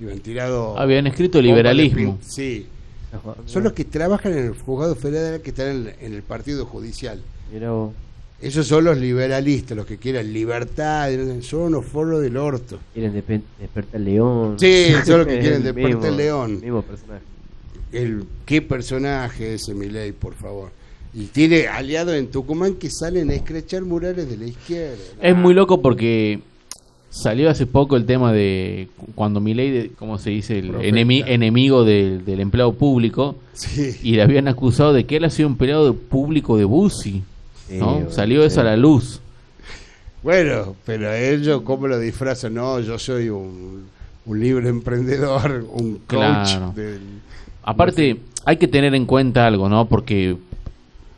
[0.00, 0.78] Le habían tirado.
[0.78, 2.18] Habían escrito liberalismo.
[2.22, 2.66] Sí.
[3.46, 7.20] Son los que trabajan en el juzgado federal que están en el partido judicial.
[8.40, 11.08] Esos son los liberalistas, los que quieren libertad,
[11.40, 12.78] son unos forros del orto.
[12.92, 14.56] Quieren despe- despertar el león.
[14.58, 16.60] Sí, son los que quieren despertar mismo- el león.
[16.60, 17.22] Mismo personaje.
[17.92, 20.70] El, ¿Qué personaje ese Milei, por favor?
[21.14, 24.96] Y tiene aliados en Tucumán que salen a escrechar murales de la izquierda.
[25.22, 26.40] Es muy loco porque
[27.08, 32.24] salió hace poco el tema de cuando Milei, como se dice, el enemi- enemigo del,
[32.24, 33.92] del empleado público, Sí.
[34.02, 37.22] y le habían acusado de que él ha sido empleado público de Bussi.
[37.68, 37.92] Sí, ¿no?
[37.94, 38.46] bueno, Salió sí.
[38.48, 39.20] eso a la luz.
[40.22, 42.54] Bueno, pero ellos, ¿cómo lo disfrazan?
[42.54, 43.84] No, yo soy un,
[44.24, 46.72] un libre emprendedor, un coach Claro.
[46.74, 47.00] del...
[47.62, 49.86] Aparte, hay que tener en cuenta algo, ¿no?
[49.86, 50.36] Porque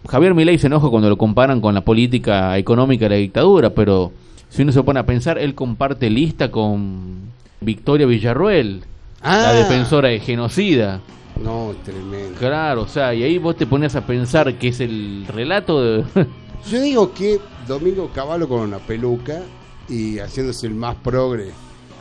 [0.08, 4.12] Javier Milei se enoja cuando lo comparan con la política económica de la dictadura, pero
[4.48, 7.16] si uno se pone a pensar, él comparte lista con
[7.60, 8.82] Victoria Villarruel,
[9.22, 9.52] la Ah.
[9.54, 11.00] defensora de genocida.
[11.42, 12.38] No, tremendo.
[12.38, 16.04] Claro, o sea, y ahí vos te pones a pensar que es el relato de...
[16.70, 19.42] Yo digo que Domingo Cavallo con una peluca
[19.88, 21.50] y haciéndose el más progre.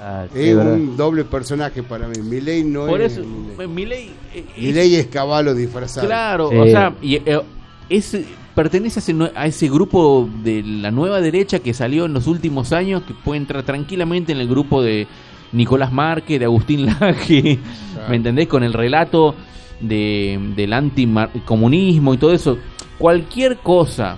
[0.02, 0.74] Ah, Es verdad.
[0.74, 2.18] un doble personaje para mí.
[2.22, 3.68] Milei no Por es eso, Milei.
[3.68, 4.08] Milei...
[4.34, 6.08] eh, es- Milei es Cavallo disfrazado.
[6.08, 6.58] Claro, Sí.
[6.58, 7.42] o sea, y, eh,
[7.90, 8.18] es,
[8.56, 12.72] pertenece a ese, a ese grupo de la nueva derecha que salió en los últimos
[12.74, 15.08] años, que puede entrar tranquilamente en el grupo de
[15.52, 17.60] Nicolás Márquez, de Agustín Laje,
[17.94, 18.10] Claro.
[18.10, 18.48] ¿me entendés?
[18.48, 19.36] Con el relato
[19.80, 22.58] de, del anticomunismo y todo eso.
[22.98, 24.18] Cualquier cosa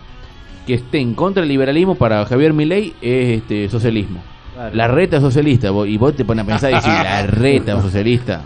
[0.66, 4.22] que esté en contra del liberalismo para Javier Milei es este socialismo.
[4.54, 4.76] Claro.
[4.76, 7.82] La reta es socialista, y vos te pones a pensar y decís, la reta es
[7.84, 8.42] socialista.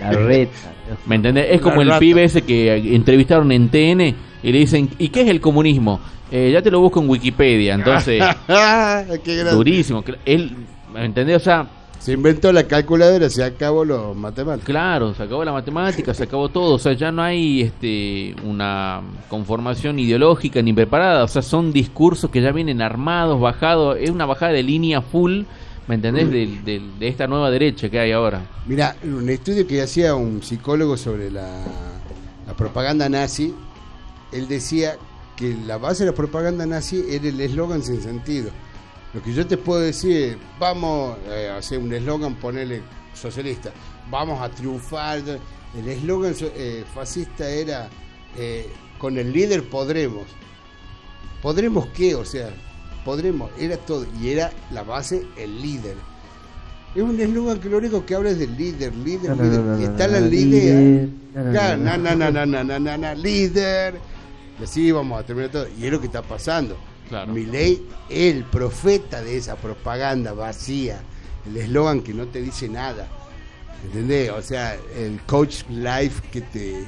[0.00, 0.72] La reta.
[1.06, 1.46] ¿Me entendés?
[1.50, 2.00] Es La como el rata.
[2.00, 4.00] pibe ese que entrevistaron en TN
[4.42, 6.00] y le dicen, ¿y qué es el comunismo?
[6.30, 8.22] Eh, ya te lo busco en Wikipedia, entonces,
[9.24, 10.02] Qué durísimo.
[10.24, 10.56] Él,
[10.92, 11.36] ¿me entendés?
[11.36, 11.66] O sea,
[11.98, 14.66] Se inventó la calculadora, se acabó los matemáticos.
[14.66, 19.00] claro, se acabó la matemática, se acabó todo, o sea, ya no hay este una
[19.28, 24.26] conformación ideológica ni preparada, o sea, son discursos que ya vienen armados, bajados, es una
[24.26, 25.42] bajada de línea full,
[25.86, 26.28] ¿me entendés?
[26.30, 28.42] Del- del- de esta nueva derecha que hay ahora.
[28.66, 31.48] Mira, un estudio que hacía un psicólogo sobre la,
[32.48, 33.54] la propaganda nazi,
[34.32, 34.96] él decía
[35.36, 38.50] que la base de la propaganda nazi era el eslogan sin sentido.
[39.14, 42.82] Lo que yo te puedo decir vamos eh, a hacer un eslogan, ponerle
[43.14, 43.70] socialista,
[44.10, 45.20] vamos a triunfar.
[45.76, 47.88] El eslogan eh, fascista era,
[48.38, 50.24] eh, con el líder podremos.
[51.42, 52.14] ¿Podremos qué?
[52.14, 52.50] O sea,
[53.04, 54.06] podremos, era todo.
[54.20, 55.96] Y era la base, el líder.
[56.94, 59.60] Es un eslogan que lo único que habla es del líder, líder, No, líder.
[59.60, 61.08] no, no, y está la líder.
[61.34, 61.84] na, no.
[61.84, 63.94] na, na, na, na, na, na, na, líder.
[64.60, 65.66] Y así vamos a terminar todo.
[65.78, 66.76] Y es lo que está pasando.
[67.12, 67.34] Claro.
[67.34, 71.02] Milei, el profeta de esa propaganda vacía,
[71.46, 73.06] el eslogan que no te dice nada.
[73.84, 74.30] ¿Entendés?
[74.30, 76.86] O sea, el coach life que te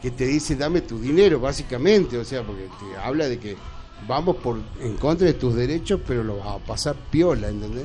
[0.00, 2.16] que te dice dame tu dinero, básicamente.
[2.16, 3.54] O sea, porque te habla de que
[4.08, 7.84] vamos por en contra de tus derechos, pero lo vas a pasar piola, ¿entendés?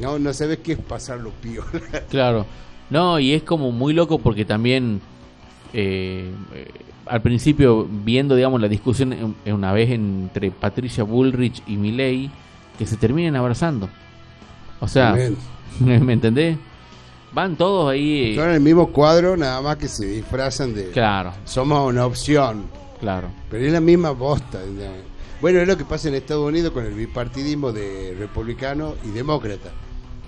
[0.00, 2.04] No, no sabes qué es pasarlo piola.
[2.08, 2.46] Claro.
[2.88, 5.00] No, y es como muy loco porque también
[5.72, 6.68] eh, eh,
[7.06, 12.30] al principio viendo digamos la discusión en- en una vez entre Patricia Bullrich y Milei
[12.78, 13.88] que se terminan abrazando.
[14.80, 15.16] O sea.
[15.80, 16.56] ¿me entendés?
[17.32, 18.32] Van todos ahí.
[18.32, 22.04] eh, Son en el mismo cuadro, nada más que se disfrazan de Claro, somos una
[22.06, 22.64] opción.
[22.98, 23.28] claro.
[23.50, 24.58] Pero es la misma bosta.
[25.40, 29.70] Bueno, es lo que pasa en Estados Unidos con el bipartidismo de republicano y demócrata.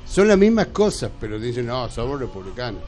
[0.07, 2.81] Son las mismas cosas, pero dicen, no, somos republicanos.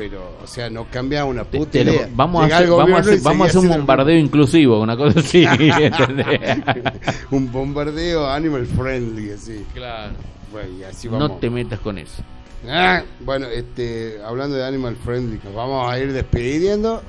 [0.00, 2.08] Pero, o sea, no cambia una puta te lo- idea.
[2.14, 5.44] vamos, a hacer, vamos, a hacer, vamos a hacer un bombardeo inclusivo, una cosa así.
[7.30, 9.62] un bombardeo animal friendly, así.
[9.74, 10.14] claro.
[10.50, 11.28] Bueno, y así vamos.
[11.28, 12.22] No te metas con eso.
[12.66, 17.02] Ah, bueno, este, hablando de animal friendly, nos vamos a ir despidiendo.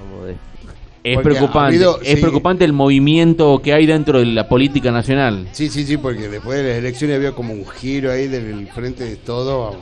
[1.03, 2.15] Es Porque preocupante, habido- es sí.
[2.17, 5.47] preocupante el movimiento que hay dentro de la política nacional.
[5.53, 9.05] Sí, sí, sí, porque después de las elecciones había como un giro ahí del frente
[9.05, 9.77] de todo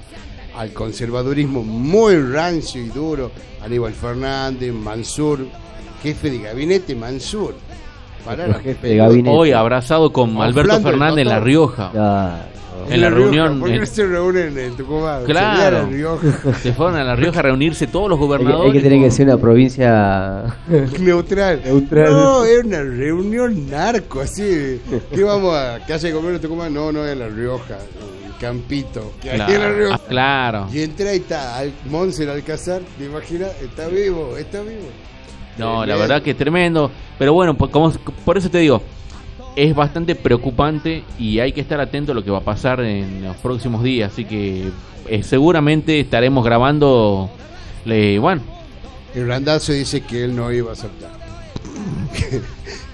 [0.55, 3.31] al conservadurismo muy rancio y duro.
[3.63, 5.39] Aníbal Fernández, Mansur,
[6.01, 7.55] jefe de gabinete Mansur.
[8.25, 9.29] Pará, Nuestro jefe de gabinete.
[9.35, 11.39] Hoy abrazado con Alberto Fernández en La.
[11.39, 11.91] Rioja.
[11.91, 12.43] Claro.
[12.89, 15.23] en la Rioja, reunión, ¿Por qué en- no se reúnen en Tucumán?
[15.25, 15.55] Claro.
[15.59, 16.53] Sería La Rioja.
[16.61, 18.65] Se fueron a La Rioja a reunirse todos los Hay que, gobernadores.
[18.73, 20.43] hay que tener que ser una provincia.
[20.99, 21.61] Neutral.
[21.65, 22.11] Neutral.
[22.11, 24.81] No, es una reunión narco, así.
[25.13, 26.73] ¿Qué vamos a casa de gobierno de Tucumán?
[26.73, 29.13] No, no, es La Rioja, en Campito.
[29.21, 29.97] Que hay en La Claro, Rioja.
[30.07, 30.67] claro.
[30.73, 33.51] Y entra y está Al Monser Alcázar, ¿te imaginas?
[33.61, 34.87] Está vivo, está vivo.
[35.57, 36.89] No, la verdad que es tremendo.
[37.17, 38.81] Pero bueno, por, como- por eso te digo,
[39.55, 43.23] es bastante preocupante y hay que estar atento a lo que va a pasar en
[43.23, 44.13] los próximos días.
[44.13, 44.69] Así que
[45.07, 47.29] eh, seguramente estaremos grabando.
[47.85, 48.41] le- bueno,
[49.13, 51.09] El Randazo dice que él no iba a aceptar.
[52.15, 52.41] que,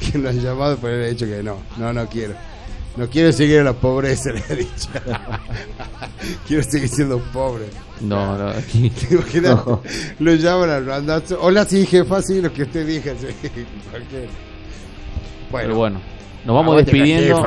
[0.12, 2.34] que lo han llamado, pero él ha dicho que no, no, no quiero.
[2.98, 4.90] No quiero seguir en la pobreza, le ha dicho.
[6.48, 7.66] quiero seguir siendo pobre.
[8.02, 9.60] no, no, aquí- ¿Te imaginas?
[10.20, 11.38] Lo llaman al Randazo.
[11.42, 13.14] Hola, sí, jefa, sí, lo que usted diga.
[13.20, 13.28] sí.
[15.52, 16.02] Bueno, pero bueno,
[16.46, 17.42] nos vamos despidiendo.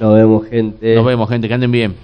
[0.00, 0.94] Nos vemos, gente.
[0.96, 1.94] Nos vemos, gente, que anden bien.